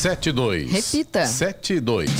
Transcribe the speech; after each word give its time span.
72. 0.00 0.72
Repita. 0.72 1.26
72. 1.26 2.10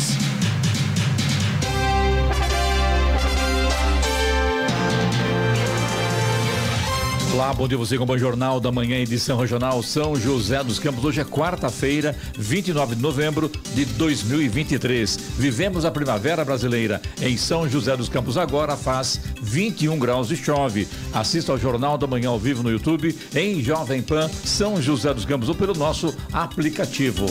Olá, 7.32 7.54
bom 7.54 7.66
dia 7.66 7.78
você 7.78 7.96
com 7.96 8.04
o 8.04 8.18
Jornal 8.18 8.60
da 8.60 8.70
Manhã, 8.70 8.98
edição 8.98 9.38
regional 9.38 9.82
São 9.82 10.14
José 10.14 10.62
dos 10.62 10.78
Campos. 10.78 11.02
Hoje 11.06 11.22
é 11.22 11.24
quarta-feira, 11.24 12.14
29 12.36 12.96
de 12.96 13.00
novembro 13.00 13.50
de 13.74 13.86
2023. 13.86 15.16
Vivemos 15.38 15.86
a 15.86 15.90
primavera 15.90 16.44
brasileira 16.44 17.00
em 17.22 17.38
São 17.38 17.66
José 17.66 17.96
dos 17.96 18.10
Campos. 18.10 18.36
Agora 18.36 18.76
faz 18.76 19.18
21 19.40 19.98
graus 19.98 20.30
e 20.30 20.36
chove. 20.36 20.86
Assista 21.14 21.52
ao 21.52 21.58
Jornal 21.58 21.96
da 21.96 22.06
Manhã 22.06 22.28
ao 22.28 22.38
vivo 22.38 22.62
no 22.62 22.70
YouTube, 22.70 23.16
em 23.34 23.62
Jovem 23.62 24.02
Pan 24.02 24.28
São 24.28 24.82
José 24.82 25.14
dos 25.14 25.24
Campos 25.24 25.48
ou 25.48 25.54
pelo 25.54 25.72
nosso 25.72 26.14
aplicativo. 26.34 27.24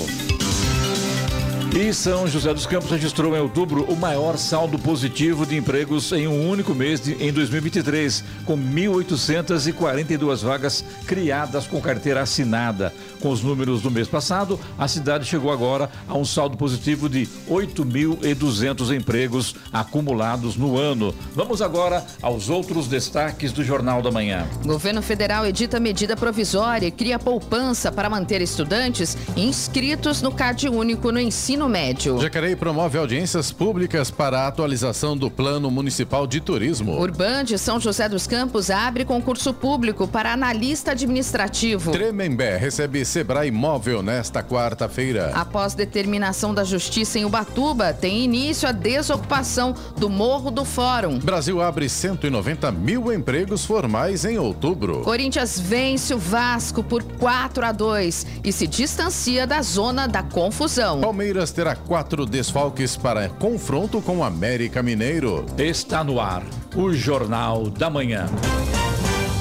E 1.72 1.94
São 1.94 2.28
José 2.28 2.52
dos 2.52 2.66
Campos 2.66 2.90
registrou 2.90 3.36
em 3.36 3.40
outubro 3.40 3.84
o 3.84 3.96
maior 3.96 4.38
saldo 4.40 4.80
positivo 4.80 5.46
de 5.46 5.56
empregos 5.56 6.12
em 6.12 6.28
um 6.28 6.50
único 6.50 6.74
mês 6.74 7.00
de, 7.00 7.14
em 7.24 7.32
2023, 7.32 8.24
com 8.44 8.58
1.842 8.58 10.44
vagas 10.44 10.84
criadas 11.06 11.68
com 11.68 11.80
carteira 11.80 12.22
assinada. 12.22 12.92
Com 13.22 13.30
os 13.30 13.44
números 13.44 13.84
do 13.84 13.92
mês 13.92 14.08
passado, 14.08 14.60
a 14.80 14.88
cidade 14.88 15.26
chegou 15.26 15.52
agora 15.52 15.92
a 16.08 16.18
um 16.18 16.26
saldo 16.26 16.58
positivo 16.58 17.08
de 17.08 17.28
8.200 17.48 18.96
empregos 18.96 19.56
acumulados 19.72 20.56
no 20.56 20.76
ano. 20.76 21.14
Vamos 21.36 21.62
agora 21.62 22.04
aos 22.20 22.50
outros 22.50 22.88
destaques 22.88 23.52
do 23.52 23.64
Jornal 23.64 24.02
da 24.02 24.10
Manhã. 24.10 24.48
Governo 24.66 25.04
federal 25.04 25.46
edita 25.46 25.80
medida 25.80 26.18
provisória 26.18 26.88
e 26.88 26.92
cria 26.92 27.20
poupança 27.20 27.92
para 27.92 28.10
manter 28.10 28.42
estudantes 28.42 29.16
inscritos 29.38 30.20
no 30.20 30.32
Cade 30.32 30.68
Único 30.68 31.12
no 31.12 31.20
ensino 31.20 31.59
médio. 31.68 32.20
Jacareí 32.22 32.56
promove 32.56 32.98
audiências 32.98 33.52
públicas 33.52 34.12
para 34.12 34.42
a 34.42 34.48
atualização 34.48 35.18
do 35.18 35.30
Plano 35.30 35.72
Municipal 35.72 36.28
de 36.28 36.40
Turismo. 36.40 37.02
Urband 37.02 37.58
São 37.58 37.80
José 37.80 38.08
dos 38.08 38.28
Campos 38.28 38.70
abre 38.70 39.04
concurso 39.04 39.54
público 39.54 40.08
para 40.08 40.32
analista 40.32 40.92
administrativo. 40.92 41.92
Tremembé 41.92 42.58
recebe 42.58 43.04
Sebrae 43.04 43.52
Móvel 43.52 44.02
nesta 44.04 44.44
quarta-feira. 44.44 45.32
Após 45.34 45.74
determinação 45.74 46.54
da 46.54 46.64
Justiça 46.64 47.18
em 47.18 47.26
Ubatuba, 47.26 47.94
tem 47.94 48.24
início 48.24 48.70
a 48.70 48.72
desocupação 48.72 49.74
do 49.98 50.10
Morro 50.10 50.52
do 50.52 50.64
Fórum. 50.64 51.18
Brasil 51.20 51.62
abre 51.62 51.90
190 51.90 52.72
mil 52.72 53.12
empregos 53.12 53.66
formais 53.66 54.26
em 54.26 54.38
outubro. 54.38 55.02
Corinthians 55.02 55.60
vence 55.60 56.14
o 56.14 56.18
Vasco 56.20 56.84
por 56.84 57.04
4 57.04 57.66
a 57.66 57.72
2 57.72 58.26
e 58.44 58.52
se 58.52 58.68
distancia 58.68 59.48
da 59.48 59.62
zona 59.62 60.08
da 60.08 60.22
confusão. 60.22 61.02
Palmeiras 61.02 61.49
terá 61.52 61.76
quatro 61.76 62.26
desfalques 62.26 62.96
para 62.96 63.30
confronto 63.30 64.02
com 64.02 64.18
o 64.18 64.24
América 64.24 64.82
Mineiro. 64.82 65.46
Está 65.58 66.04
no 66.04 66.20
ar 66.20 66.44
o 66.76 66.94
Jornal 66.94 67.70
da 67.70 67.90
Manhã. 67.90 68.28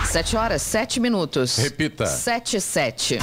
Sete 0.06 0.36
horas, 0.36 0.62
sete 0.62 1.00
minutos. 1.00 1.58
Repita. 1.58 2.06
Sete, 2.06 2.60
sete. 2.60 3.20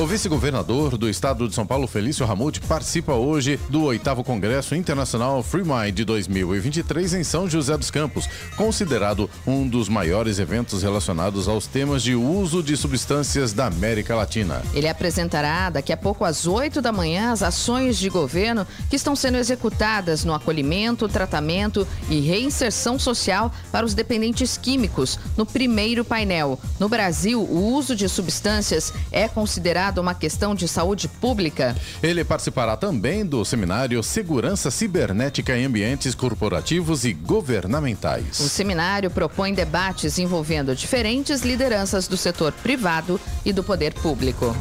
O 0.00 0.06
vice-governador 0.06 0.96
do 0.96 1.10
estado 1.10 1.46
de 1.46 1.54
São 1.54 1.66
Paulo, 1.66 1.86
Felício 1.86 2.24
Ramute, 2.24 2.58
participa 2.62 3.12
hoje 3.12 3.60
do 3.68 3.82
oitavo 3.82 4.24
Congresso 4.24 4.74
Internacional 4.74 5.42
Free 5.42 5.62
Mind 5.62 6.00
2023 6.06 7.12
em 7.12 7.22
São 7.22 7.46
José 7.50 7.76
dos 7.76 7.90
Campos, 7.90 8.26
considerado 8.56 9.28
um 9.46 9.68
dos 9.68 9.90
maiores 9.90 10.38
eventos 10.38 10.82
relacionados 10.82 11.48
aos 11.48 11.66
temas 11.66 12.02
de 12.02 12.14
uso 12.14 12.62
de 12.62 12.78
substâncias 12.78 13.52
da 13.52 13.66
América 13.66 14.16
Latina. 14.16 14.62
Ele 14.72 14.88
apresentará 14.88 15.68
daqui 15.68 15.92
a 15.92 15.98
pouco 15.98 16.24
às 16.24 16.46
8 16.46 16.80
da 16.80 16.92
manhã 16.92 17.30
as 17.30 17.42
ações 17.42 17.98
de 17.98 18.08
governo 18.08 18.66
que 18.88 18.96
estão 18.96 19.14
sendo 19.14 19.36
executadas 19.36 20.24
no 20.24 20.32
acolhimento, 20.32 21.10
tratamento 21.10 21.86
e 22.08 22.20
reinserção 22.20 22.98
social 22.98 23.52
para 23.70 23.84
os 23.84 23.92
dependentes 23.92 24.56
químicos 24.56 25.18
no 25.36 25.44
primeiro 25.44 26.06
painel. 26.06 26.58
No 26.78 26.88
Brasil, 26.88 27.42
o 27.42 27.74
uso 27.74 27.94
de 27.94 28.08
substâncias 28.08 28.94
é 29.12 29.28
considerado 29.28 29.89
uma 29.98 30.14
questão 30.14 30.54
de 30.54 30.68
saúde 30.68 31.08
pública. 31.08 31.74
Ele 32.02 32.22
participará 32.22 32.76
também 32.76 33.24
do 33.24 33.44
seminário 33.44 34.02
Segurança 34.02 34.70
Cibernética 34.70 35.56
em 35.56 35.64
Ambientes 35.64 36.14
Corporativos 36.14 37.04
e 37.04 37.12
Governamentais. 37.12 38.38
O 38.38 38.48
seminário 38.48 39.10
propõe 39.10 39.54
debates 39.54 40.18
envolvendo 40.18 40.74
diferentes 40.74 41.40
lideranças 41.40 42.06
do 42.06 42.16
setor 42.16 42.52
privado 42.52 43.20
e 43.44 43.52
do 43.52 43.64
poder 43.64 43.94
público. 43.94 44.54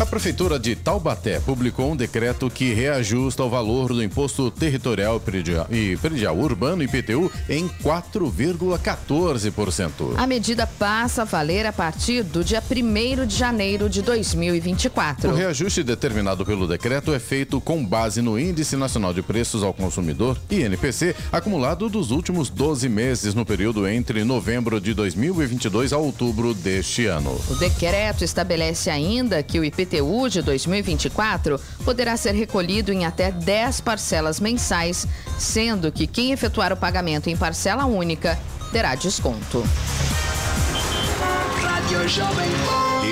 A 0.00 0.06
Prefeitura 0.06 0.60
de 0.60 0.76
Taubaté 0.76 1.40
publicou 1.40 1.90
um 1.90 1.96
decreto 1.96 2.48
que 2.48 2.72
reajusta 2.72 3.42
o 3.42 3.50
valor 3.50 3.88
do 3.88 4.00
Imposto 4.00 4.48
Territorial 4.48 5.20
e 5.68 5.96
Predial 5.96 6.38
Urbano 6.38 6.84
IPTU 6.84 7.28
em 7.48 7.68
4,14%. 7.82 10.14
A 10.16 10.24
medida 10.24 10.68
passa 10.68 11.22
a 11.22 11.24
valer 11.24 11.66
a 11.66 11.72
partir 11.72 12.22
do 12.22 12.44
dia 12.44 12.62
1 12.62 13.26
de 13.26 13.34
janeiro 13.34 13.88
de 13.88 14.00
2024. 14.00 15.32
O 15.32 15.34
reajuste 15.34 15.82
determinado 15.82 16.46
pelo 16.46 16.68
decreto 16.68 17.12
é 17.12 17.18
feito 17.18 17.60
com 17.60 17.84
base 17.84 18.22
no 18.22 18.38
Índice 18.38 18.76
Nacional 18.76 19.12
de 19.12 19.20
Preços 19.20 19.64
ao 19.64 19.74
Consumidor, 19.74 20.38
INPC, 20.48 21.16
acumulado 21.32 21.88
dos 21.88 22.12
últimos 22.12 22.48
12 22.48 22.88
meses 22.88 23.34
no 23.34 23.44
período 23.44 23.88
entre 23.88 24.22
novembro 24.22 24.80
de 24.80 24.94
2022 24.94 25.92
a 25.92 25.98
outubro 25.98 26.54
deste 26.54 27.06
ano. 27.06 27.36
O 27.50 27.56
decreto 27.56 28.22
estabelece 28.22 28.90
ainda 28.90 29.42
que 29.42 29.58
o 29.58 29.64
IPTU 29.64 29.87
de 30.30 30.42
2024 30.42 31.60
poderá 31.84 32.16
ser 32.16 32.32
recolhido 32.32 32.92
em 32.92 33.04
até 33.04 33.30
10 33.30 33.80
parcelas 33.80 34.38
mensais, 34.38 35.06
sendo 35.38 35.90
que 35.90 36.06
quem 36.06 36.32
efetuar 36.32 36.72
o 36.72 36.76
pagamento 36.76 37.28
em 37.28 37.36
parcela 37.36 37.86
única 37.86 38.38
terá 38.70 38.94
desconto. 38.94 39.64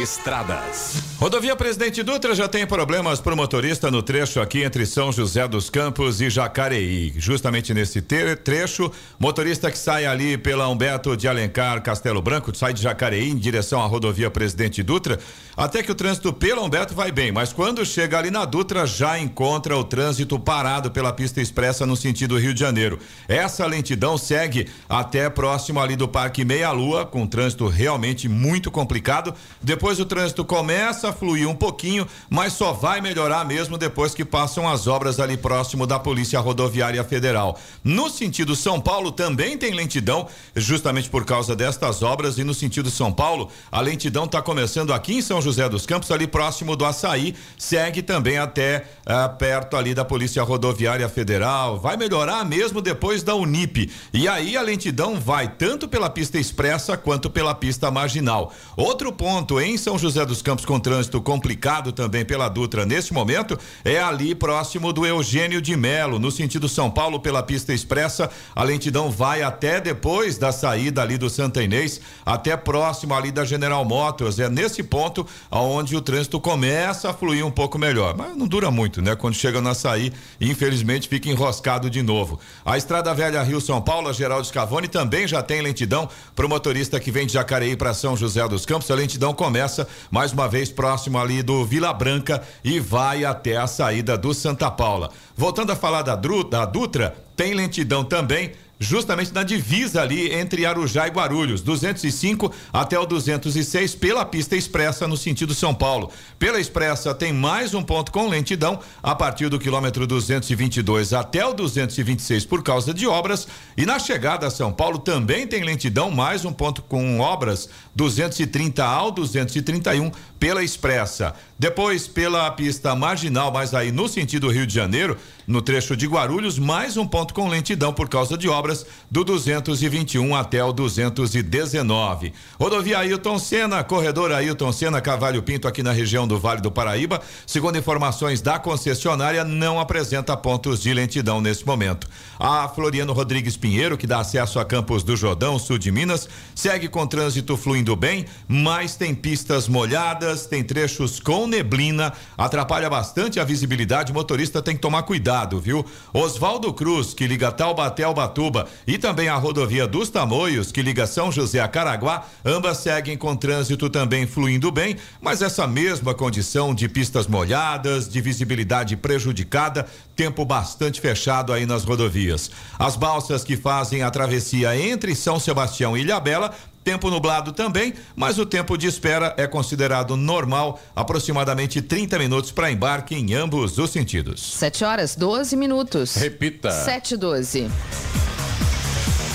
Estradas. 0.03 1.07
Rodovia 1.19 1.57
Presidente 1.57 2.03
Dutra 2.03 2.35
já 2.35 2.47
tem 2.47 2.67
problemas 2.67 3.21
para 3.21 3.33
o 3.33 3.37
motorista 3.37 3.91
no 3.91 4.03
trecho 4.03 4.39
aqui 4.39 4.63
entre 4.63 4.85
São 4.85 5.11
José 5.11 5.49
dos 5.49 5.71
Campos 5.71 6.21
e 6.21 6.29
Jacareí. 6.29 7.15
Justamente 7.17 7.73
nesse 7.73 8.03
trecho, 8.03 8.93
motorista 9.19 9.71
que 9.71 9.79
sai 9.79 10.05
ali 10.05 10.37
pela 10.37 10.69
Humberto 10.69 11.17
de 11.17 11.27
Alencar, 11.27 11.83
Castelo 11.83 12.21
Branco, 12.21 12.55
sai 12.55 12.75
de 12.75 12.83
Jacareí 12.83 13.31
em 13.31 13.37
direção 13.37 13.83
à 13.83 13.87
rodovia 13.87 14.31
Presidente 14.31 14.83
Dutra, 14.83 15.19
até 15.57 15.83
que 15.83 15.91
o 15.91 15.95
trânsito 15.95 16.35
pela 16.35 16.63
Humberto 16.63 16.95
vai 16.95 17.11
bem, 17.11 17.33
mas 17.33 17.51
quando 17.51 17.87
chega 17.87 18.19
ali 18.19 18.31
na 18.31 18.45
Dutra 18.45 18.87
já 18.87 19.19
encontra 19.19 19.75
o 19.75 19.85
trânsito 19.85 20.39
parado 20.39 20.91
pela 20.91 21.15
pista 21.15 21.41
expressa 21.41 21.87
no 21.87 21.97
sentido 21.97 22.39
Rio 22.39 22.53
de 22.53 22.61
Janeiro. 22.61 22.99
Essa 23.27 23.65
lentidão 23.65 24.19
segue 24.19 24.69
até 24.87 25.31
próximo 25.31 25.81
ali 25.81 25.97
do 25.97 26.07
Parque 26.07 26.45
Meia 26.45 26.71
Lua, 26.73 27.07
com 27.07 27.27
trânsito 27.27 27.67
realmente 27.69 28.29
muito 28.29 28.66
complicado. 28.71 29.35
Depois 29.63 29.99
o 30.01 30.05
trânsito 30.05 30.45
começa 30.45 31.09
a 31.09 31.13
fluir 31.13 31.49
um 31.49 31.55
pouquinho, 31.55 32.07
mas 32.29 32.53
só 32.53 32.73
vai 32.73 33.01
melhorar 33.01 33.45
mesmo 33.45 33.79
depois 33.79 34.15
que 34.15 34.25
passam 34.25 34.69
as 34.69 34.87
obras 34.87 35.21
ali 35.21 35.37
próximo 35.37 35.87
da 35.87 35.99
Polícia 35.99 36.41
Rodoviária 36.41 37.03
Federal. 37.05 37.59
No 37.83 38.09
sentido 38.09 38.57
São 38.57 38.81
Paulo 38.81 39.13
também 39.13 39.57
tem 39.57 39.73
lentidão, 39.73 40.29
justamente 40.55 41.09
por 41.09 41.25
causa 41.25 41.55
destas 41.55 42.03
obras, 42.03 42.39
e 42.39 42.45
no 42.45 42.55
sentido 42.55 42.91
São 42.91 43.13
Paulo, 43.13 43.51
a 43.71 43.81
lentidão 43.81 44.25
está 44.25 44.43
começando 44.43 44.93
aqui 44.93 45.15
em 45.15 45.23
São 45.23 45.41
José 45.41 45.69
dos 45.69 45.87
Campos, 45.87 46.11
ali 46.11 46.27
próximo 46.27 46.77
do 46.77 46.85
Açaí, 46.85 47.35
segue 47.59 48.03
também 48.03 48.39
até 48.39 48.87
ah, 49.05 49.29
perto 49.29 49.77
ali 49.77 49.95
da 49.95 50.05
Polícia 50.05 50.43
Rodoviária 50.43 51.09
Federal. 51.09 51.79
Vai 51.79 51.97
melhorar 51.97 52.45
mesmo 52.45 52.81
depois 52.81 53.23
da 53.23 53.35
Unip. 53.35 53.91
E 54.13 54.29
aí 54.29 54.57
a 54.57 54.63
lentidão 54.63 55.19
vai 55.19 55.49
tanto 55.49 55.89
pela 55.89 56.11
pista 56.11 56.39
expressa 56.39 56.97
quanto 56.97 57.31
pela 57.31 57.55
pista 57.55 57.91
marginal. 57.91 58.53
Outro 58.77 59.13
ponto 59.13 59.61
em 59.61 59.77
São 59.77 59.99
José 59.99 60.25
dos 60.25 60.43
Campos 60.43 60.65
com 60.65 60.79
trânsito 60.79 61.21
complicado 61.21 61.93
também 61.93 62.25
pela 62.25 62.49
Dutra 62.49 62.85
neste 62.85 63.13
momento 63.13 63.59
é 63.85 64.01
ali 64.01 64.35
próximo 64.35 64.93
do 64.93 65.07
Eugênio 65.07 65.63
de 65.63 65.77
Melo, 65.77 66.19
no 66.19 66.31
sentido 66.31 66.69
São 66.69 66.91
Paulo 66.91 67.21
pela 67.21 67.43
pista 67.43 67.73
expressa. 67.73 68.31
A 68.55 68.63
lentidão 68.63 69.11
vai 69.11 69.43
até 69.43 69.81
depois 69.81 70.39
da 70.39 70.53
saída 70.53 71.03
ali 71.03 71.17
do 71.19 71.31
Santa 71.31 71.63
Inês, 71.63 72.01
até 72.25 72.57
próximo 72.57 73.15
ali 73.15 73.31
da 73.31 73.45
General 73.45 73.85
Motors. 73.85 74.39
É 74.39 74.49
nesse 74.49 74.83
ponto 74.83 75.27
aonde 75.51 75.97
o 75.97 76.01
trânsito 76.01 76.41
começa 76.41 77.11
a 77.11 77.15
fluir 77.15 77.45
um 77.45 77.51
pouco 77.51 77.79
melhor, 77.79 78.17
mas 78.17 78.37
não 78.37 78.47
dura 78.47 78.71
muito, 78.71 79.03
né? 79.03 79.17
Quando 79.17 79.35
chega 79.35 79.61
na 79.61 79.75
sair, 79.75 80.13
infelizmente 80.41 81.09
fica 81.09 81.29
enroscado 81.29 81.89
de 81.89 82.03
novo. 82.03 82.39
A 82.65 82.77
Estrada 82.77 83.13
Velha 83.15 83.43
Rio 83.43 83.61
São 83.61 83.81
Paulo, 83.81 84.13
Geraldo 84.13 84.47
Scavone 84.47 84.89
também 84.89 85.27
já 85.27 85.43
tem 85.43 85.61
lentidão 85.61 86.09
para 86.35 86.47
o 86.47 86.49
motorista 86.49 87.01
que 87.01 87.11
vem 87.11 87.27
de 87.27 87.33
Jacareí 87.33 87.77
para 87.77 87.95
São 87.95 88.17
José 88.17 88.46
dos 88.49 88.67
Campos. 88.67 88.91
A 88.91 88.95
lentidão 88.95 89.33
começa 89.33 89.87
mais 90.11 90.33
uma 90.33 90.49
vez 90.49 90.71
próximo 90.71 91.19
ali 91.19 91.43
do 91.43 91.65
Vila 91.65 91.93
Branca 91.93 92.43
e 92.63 92.79
vai 92.81 93.25
até 93.25 93.57
a 93.57 93.67
saída 93.67 94.17
do 94.17 94.33
Santa 94.35 94.71
Paula. 94.71 95.11
Voltando 95.37 95.73
a 95.73 95.77
falar 95.77 96.03
da, 96.03 96.17
Dutra, 96.17 97.17
tem 97.37 97.55
lentidão 97.55 98.05
também 98.05 98.53
justamente 98.79 99.33
na 99.33 99.43
divisa 99.43 100.03
ali 100.03 100.33
entre 100.33 100.67
Arujá 100.67 101.07
e 101.07 101.11
Guarulhos, 101.11 101.61
205 101.61 102.53
até 102.73 102.99
o 102.99 103.07
206 103.07 103.95
pela 103.95 104.25
pista 104.25 104.57
expressa 104.57 105.09
no 105.09 105.17
sentido 105.17 105.55
São 105.55 105.75
Paulo. 105.75 106.11
Pela 106.39 106.61
expressa 106.61 107.15
tem 107.15 107.33
mais 107.33 107.75
um 107.75 107.83
ponto 107.83 108.13
com 108.13 108.29
lentidão 108.29 108.79
a 109.03 109.15
partir 109.15 109.49
do 109.49 109.59
quilômetro 109.59 110.07
222 110.07 111.13
até 111.13 111.45
o 111.45 111.55
226 111.55 112.45
por 112.45 112.63
causa 112.63 112.93
de 112.93 113.07
obras 113.07 113.49
e 113.77 113.87
na 113.87 113.99
chegada 113.99 114.47
a 114.47 114.51
São 114.51 114.73
Paulo 114.73 114.99
também 114.99 115.47
tem 115.47 115.65
lentidão 115.65 116.11
mais 116.11 116.45
um 116.45 116.53
ponto 116.53 116.83
com 116.83 117.21
obras 117.21 117.69
230 117.95 118.85
ao 118.85 119.11
231 119.11 120.11
pela 120.39 120.63
expressa. 120.63 121.35
Depois 121.59 122.07
pela 122.07 122.51
pista 122.51 122.95
marginal, 122.95 123.51
mas 123.51 123.73
aí 123.73 123.91
no 123.91 124.07
sentido 124.09 124.51
Rio 124.51 124.67
de 124.67 124.75
Janeiro, 124.75 125.17
no 125.47 125.63
trecho 125.63 125.97
de 125.97 126.07
Guarulhos, 126.07 126.59
mais 126.59 126.99
um 126.99 127.07
ponto 127.07 127.33
com 127.33 127.49
lentidão 127.49 127.95
por 127.95 128.11
causa 128.11 128.37
de 128.37 128.47
obras 128.47 128.85
do 129.11 129.25
221 129.25 130.35
até 130.35 130.63
o 130.63 130.71
219. 130.71 132.35
Rodovia 132.61 132.99
Ailton 132.99 133.39
Senna, 133.39 133.83
corredor 133.83 134.33
Ailton 134.33 134.71
Senna, 134.71 135.01
Cavalho 135.01 135.43
Pinto 135.43 135.67
aqui 135.67 135.83
na 135.83 135.93
região 135.93 136.29
do 136.29 136.39
Vale 136.39 136.61
do 136.61 136.71
Paraíba, 136.71 137.23
segundo 137.47 137.79
informações 137.79 138.43
da 138.43 138.59
concessionária, 138.59 139.43
não 139.43 139.81
apresenta 139.81 140.37
pontos 140.37 140.83
de 140.83 140.93
lentidão 140.93 141.41
nesse 141.41 141.67
momento. 141.67 142.07
A 142.39 142.69
Floriano 142.69 143.15
Rodrigues 143.15 143.57
Pinheiro, 143.57 143.97
que 143.97 144.07
dá 144.07 144.21
acesso 144.21 144.59
a 144.59 144.65
Campos 144.65 145.03
do 145.03 145.17
Jordão, 145.17 145.59
sul 145.59 145.79
de 145.79 145.91
Minas, 145.91 146.29
segue 146.55 146.87
com 146.87 147.07
trânsito 147.07 147.57
fluindo 147.57 147.97
bem, 147.97 148.27
mas 148.47 148.95
tem 148.95 149.15
pistas 149.15 149.69
molhadas, 149.69 150.45
tem 150.45 150.63
trechos 150.63 151.19
com 151.19 151.46
neblina, 151.47 152.13
atrapalha 152.37 152.89
bastante 152.89 153.39
a 153.41 153.45
visibilidade, 153.45 154.13
o 154.13 154.15
motorista 154.15 154.63
tem 154.63 154.75
que 154.75 154.83
tomar 154.83 155.03
cuidado, 155.03 155.61
viu? 155.61 155.85
Oswaldo 156.13 156.73
Cruz, 156.73 157.15
que 157.15 157.27
liga 157.27 157.53
Taubaté 157.53 158.05
ao 158.05 158.15
Batuba, 158.15 158.67
e 158.87 158.99
também 158.99 159.29
a 159.29 159.37
rodovia 159.37 159.87
dos 159.87 160.11
Tamoios, 160.11 160.73
que 160.73 160.83
liga 160.83 161.07
São 161.07 161.31
José 161.31 161.61
a 161.61 161.69
Caraguá, 161.69 162.27
ambas 162.45 162.79
seguem 162.79 163.17
com 163.17 163.37
trânsito 163.37 163.91
também 163.91 164.27
fluindo 164.27 164.71
bem, 164.71 164.97
mas 165.21 165.43
essa 165.43 165.67
mesma 165.67 166.15
condição 166.15 166.75
de 166.75 166.89
pistas 166.89 167.27
molhadas, 167.27 168.09
de 168.09 168.21
visibilidade 168.21 168.97
prejudicada, 168.97 169.87
tempo 170.15 170.45
bastante 170.45 171.01
fechado 171.01 171.53
aí 171.53 171.67
nas 171.67 171.85
rodovias. 171.85 172.51
As 172.79 172.97
balsas 172.97 173.45
que 173.45 173.57
fazem 173.57 174.03
a 174.03 174.11
travessia 174.11 174.77
entre 174.79 175.15
São 175.15 175.39
Sebastião 175.39 175.97
e 175.97 176.01
Ilhabela 176.01 176.55
Tempo 176.87 177.11
nublado 177.11 177.53
também, 177.53 177.95
mas 178.15 178.39
o 178.39 178.47
tempo 178.47 178.79
de 178.79 178.87
espera 178.87 179.35
é 179.37 179.45
considerado 179.49 180.17
normal, 180.17 180.81
aproximadamente 180.95 181.83
30 181.83 182.17
minutos 182.17 182.53
para 182.53 182.71
embarque 182.71 183.13
em 183.17 183.35
ambos 183.35 183.77
os 183.77 183.91
sentidos. 183.91 184.53
7 184.53 184.85
horas 184.85 185.17
12 185.17 185.57
minutos. 185.57 186.15
Repita. 186.15 186.71
7 186.71 187.15
e 187.15 187.17
12. 187.17 187.71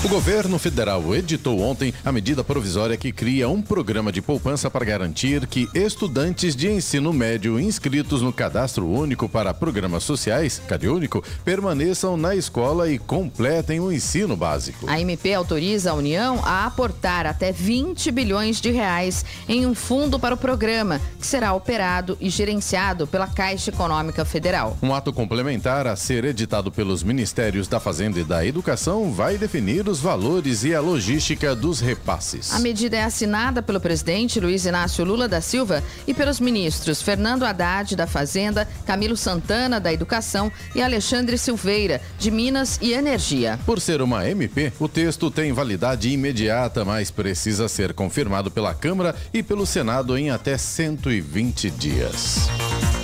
O 0.04 0.08
governo 0.08 0.58
federal 0.58 1.14
editou 1.14 1.60
ontem 1.60 1.94
a 2.04 2.10
medida 2.10 2.42
provisória 2.42 2.96
que 2.96 3.12
cria 3.12 3.48
um 3.48 3.62
programa 3.62 4.10
de 4.10 4.20
poupança 4.20 4.68
para 4.68 4.84
garantir 4.84 5.46
que 5.46 5.68
estudantes 5.72 6.56
de 6.56 6.68
ensino 6.68 7.12
médio 7.12 7.58
inscritos 7.58 8.20
no 8.20 8.32
Cadastro 8.32 8.88
Único 8.88 9.28
para 9.28 9.54
Programas 9.54 10.02
Sociais, 10.02 10.60
CadÚnico, 10.66 11.22
permaneçam 11.44 12.16
na 12.16 12.34
escola 12.34 12.90
e 12.90 12.98
completem 12.98 13.78
o 13.78 13.92
ensino 13.92 14.36
básico. 14.36 14.90
A 14.90 15.00
MP 15.00 15.34
autoriza 15.34 15.92
a 15.92 15.94
União 15.94 16.40
a 16.44 16.66
aportar 16.66 17.24
até 17.24 17.52
20 17.52 18.10
bilhões 18.10 18.60
de 18.60 18.72
reais 18.72 19.24
em 19.48 19.64
um 19.66 19.74
fundo 19.74 20.18
para 20.18 20.34
o 20.34 20.38
programa, 20.38 21.00
que 21.20 21.26
será 21.26 21.54
operado 21.54 22.18
e 22.20 22.28
gerenciado 22.28 23.06
pela 23.06 23.28
Caixa 23.28 23.70
Econômica 23.70 24.24
Federal. 24.24 24.76
Um 24.82 24.92
ato 24.92 25.12
complementar 25.12 25.86
a 25.86 25.94
ser 25.94 26.24
editado 26.24 26.72
pelos 26.72 27.04
Ministérios 27.04 27.68
da 27.68 27.78
Fazenda 27.78 28.18
e 28.18 28.24
da 28.24 28.44
Educação 28.44 29.12
vai 29.12 29.38
definir 29.38 29.91
os 29.92 30.00
valores 30.00 30.64
e 30.64 30.74
a 30.74 30.80
logística 30.80 31.54
dos 31.54 31.78
repasses. 31.78 32.50
A 32.54 32.58
medida 32.58 32.96
é 32.96 33.04
assinada 33.04 33.62
pelo 33.62 33.78
presidente 33.78 34.40
Luiz 34.40 34.64
Inácio 34.64 35.04
Lula 35.04 35.28
da 35.28 35.42
Silva 35.42 35.84
e 36.06 36.14
pelos 36.14 36.40
ministros 36.40 37.02
Fernando 37.02 37.42
Haddad 37.42 37.94
da 37.94 38.06
Fazenda, 38.06 38.66
Camilo 38.86 39.18
Santana 39.18 39.78
da 39.78 39.92
Educação 39.92 40.50
e 40.74 40.80
Alexandre 40.80 41.36
Silveira 41.36 42.00
de 42.18 42.30
Minas 42.30 42.78
e 42.80 42.94
Energia. 42.94 43.60
Por 43.66 43.82
ser 43.82 44.00
uma 44.00 44.26
MP, 44.26 44.72
o 44.80 44.88
texto 44.88 45.30
tem 45.30 45.52
validade 45.52 46.08
imediata, 46.08 46.86
mas 46.86 47.10
precisa 47.10 47.68
ser 47.68 47.92
confirmado 47.92 48.50
pela 48.50 48.72
Câmara 48.72 49.14
e 49.34 49.42
pelo 49.42 49.66
Senado 49.66 50.16
em 50.16 50.30
até 50.30 50.56
120 50.56 51.68
dias. 51.70 52.48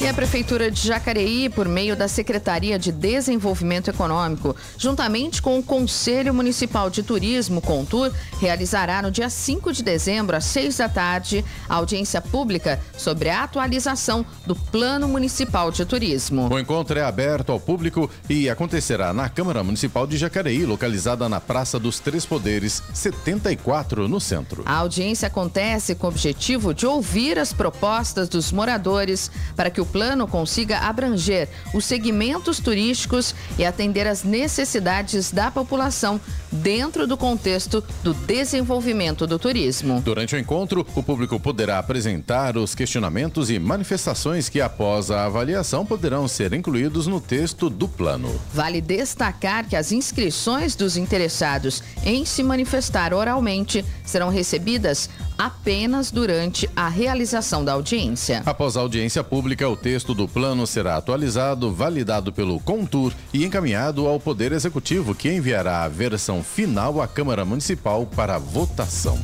E 0.00 0.06
a 0.06 0.14
Prefeitura 0.14 0.70
de 0.70 0.80
Jacareí, 0.80 1.48
por 1.48 1.66
meio 1.66 1.96
da 1.96 2.06
Secretaria 2.06 2.78
de 2.78 2.92
Desenvolvimento 2.92 3.90
Econômico, 3.90 4.54
juntamente 4.78 5.42
com 5.42 5.58
o 5.58 5.62
Conselho 5.62 6.32
Municipal 6.32 6.77
de 6.88 7.02
Turismo, 7.02 7.60
Contur, 7.60 8.12
realizará 8.40 9.02
no 9.02 9.10
dia 9.10 9.28
5 9.28 9.72
de 9.72 9.82
dezembro, 9.82 10.36
às 10.36 10.44
6 10.44 10.76
da 10.76 10.88
tarde, 10.88 11.44
a 11.68 11.74
audiência 11.74 12.20
pública 12.20 12.80
sobre 12.96 13.28
a 13.28 13.42
atualização 13.42 14.24
do 14.46 14.54
Plano 14.54 15.08
Municipal 15.08 15.72
de 15.72 15.84
Turismo. 15.84 16.48
O 16.48 16.58
encontro 16.58 16.96
é 16.96 17.02
aberto 17.02 17.50
ao 17.50 17.58
público 17.58 18.08
e 18.30 18.48
acontecerá 18.48 19.12
na 19.12 19.28
Câmara 19.28 19.64
Municipal 19.64 20.06
de 20.06 20.16
Jacareí, 20.16 20.64
localizada 20.64 21.28
na 21.28 21.40
Praça 21.40 21.78
dos 21.78 21.98
Três 21.98 22.24
Poderes, 22.24 22.80
74, 22.94 24.06
no 24.06 24.20
centro. 24.20 24.62
A 24.64 24.76
audiência 24.76 25.26
acontece 25.26 25.96
com 25.96 26.06
o 26.06 26.10
objetivo 26.10 26.72
de 26.72 26.86
ouvir 26.86 27.38
as 27.38 27.52
propostas 27.52 28.28
dos 28.28 28.52
moradores 28.52 29.30
para 29.56 29.70
que 29.70 29.80
o 29.80 29.86
plano 29.86 30.28
consiga 30.28 30.78
abranger 30.78 31.48
os 31.74 31.84
segmentos 31.84 32.60
turísticos 32.60 33.34
e 33.58 33.64
atender 33.64 34.06
às 34.06 34.22
necessidades 34.22 35.32
da 35.32 35.50
população 35.50 36.20
dentro 36.68 37.06
do 37.06 37.16
contexto 37.16 37.82
do 38.02 38.12
desenvolvimento 38.12 39.26
do 39.26 39.38
turismo. 39.38 40.02
Durante 40.02 40.36
o 40.36 40.38
encontro, 40.38 40.86
o 40.94 41.02
público 41.02 41.40
poderá 41.40 41.78
apresentar 41.78 42.58
os 42.58 42.74
questionamentos 42.74 43.48
e 43.48 43.58
manifestações 43.58 44.50
que, 44.50 44.60
após 44.60 45.10
a 45.10 45.24
avaliação, 45.24 45.86
poderão 45.86 46.28
ser 46.28 46.52
incluídos 46.52 47.06
no 47.06 47.22
texto 47.22 47.70
do 47.70 47.88
plano. 47.88 48.38
Vale 48.52 48.82
destacar 48.82 49.66
que 49.66 49.76
as 49.76 49.92
inscrições 49.92 50.76
dos 50.76 50.98
interessados 50.98 51.82
em 52.04 52.26
se 52.26 52.42
manifestar 52.42 53.14
oralmente 53.14 53.82
serão 54.04 54.28
recebidas 54.28 55.08
apenas 55.38 56.10
durante 56.10 56.68
a 56.74 56.88
realização 56.88 57.64
da 57.64 57.72
audiência. 57.72 58.42
Após 58.44 58.76
a 58.76 58.80
audiência 58.80 59.22
pública, 59.22 59.68
o 59.68 59.76
texto 59.76 60.12
do 60.12 60.26
plano 60.26 60.66
será 60.66 60.96
atualizado, 60.96 61.72
validado 61.72 62.32
pelo 62.32 62.58
Contur 62.58 63.14
e 63.32 63.44
encaminhado 63.44 64.06
ao 64.06 64.18
Poder 64.18 64.50
Executivo, 64.50 65.14
que 65.14 65.32
enviará 65.32 65.84
a 65.84 65.88
versão 65.88 66.42
final 66.58 67.00
à 67.00 67.06
Câmara 67.06 67.44
Municipal 67.44 68.04
para 68.04 68.36
votação. 68.36 69.16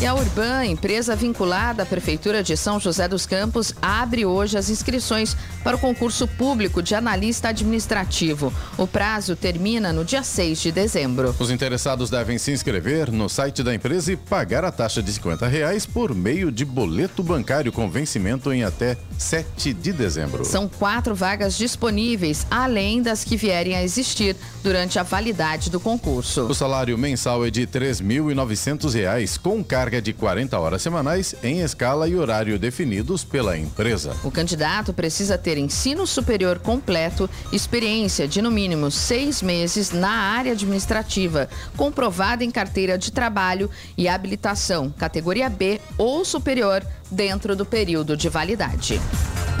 E 0.00 0.06
a 0.06 0.12
Urban, 0.12 0.66
empresa 0.66 1.14
vinculada 1.14 1.84
à 1.84 1.86
Prefeitura 1.86 2.42
de 2.42 2.56
São 2.56 2.80
José 2.80 3.06
dos 3.06 3.26
Campos, 3.26 3.72
abre 3.80 4.26
hoje 4.26 4.58
as 4.58 4.68
inscrições 4.68 5.36
para 5.62 5.76
o 5.76 5.78
concurso 5.78 6.26
público 6.26 6.82
de 6.82 6.96
analista 6.96 7.48
administrativo. 7.48 8.52
O 8.76 8.88
prazo 8.88 9.36
termina 9.36 9.92
no 9.92 10.04
dia 10.04 10.22
6 10.22 10.60
de 10.60 10.72
dezembro. 10.72 11.34
Os 11.38 11.50
interessados 11.50 12.10
devem 12.10 12.38
se 12.38 12.50
inscrever 12.50 13.10
no 13.10 13.28
site 13.28 13.62
da 13.62 13.72
empresa 13.72 14.12
e 14.12 14.16
pagar 14.16 14.64
a 14.64 14.72
taxa 14.72 15.00
de 15.00 15.12
50 15.12 15.46
reais 15.46 15.86
por 15.86 16.12
meio 16.12 16.50
de 16.50 16.64
boleto 16.64 17.22
bancário 17.22 17.72
com 17.72 17.88
vencimento 17.88 18.52
em 18.52 18.64
até 18.64 18.98
7 19.16 19.72
de 19.72 19.92
dezembro. 19.92 20.44
São 20.44 20.68
quatro 20.68 21.14
vagas 21.14 21.56
disponíveis, 21.56 22.46
além 22.50 23.00
das 23.00 23.22
que 23.22 23.36
vierem 23.36 23.76
a 23.76 23.82
existir 23.82 24.36
durante 24.62 24.98
a 24.98 25.04
validade 25.04 25.70
do 25.70 25.78
concurso. 25.78 26.42
O 26.42 26.54
salário 26.54 26.98
mensal 26.98 27.46
é 27.46 27.50
de 27.50 27.60
R$ 27.60 27.66
3.900 27.68 29.38
com 29.38 29.62
carga 29.62 29.83
carga 29.84 30.00
de 30.00 30.14
40 30.14 30.58
horas 30.58 30.80
semanais 30.80 31.34
em 31.42 31.60
escala 31.60 32.08
e 32.08 32.16
horário 32.16 32.58
definidos 32.58 33.22
pela 33.22 33.58
empresa. 33.58 34.16
O 34.24 34.30
candidato 34.30 34.94
precisa 34.94 35.36
ter 35.36 35.58
ensino 35.58 36.06
superior 36.06 36.58
completo, 36.58 37.28
experiência 37.52 38.26
de 38.26 38.40
no 38.40 38.50
mínimo 38.50 38.90
seis 38.90 39.42
meses 39.42 39.90
na 39.90 40.08
área 40.08 40.52
administrativa, 40.52 41.50
comprovada 41.76 42.42
em 42.42 42.50
carteira 42.50 42.96
de 42.96 43.12
trabalho 43.12 43.70
e 43.94 44.08
habilitação, 44.08 44.90
categoria 44.90 45.50
B 45.50 45.78
ou 45.98 46.24
superior, 46.24 46.82
dentro 47.10 47.54
do 47.54 47.64
período 47.64 48.16
de 48.16 48.28
validade. 48.28 49.00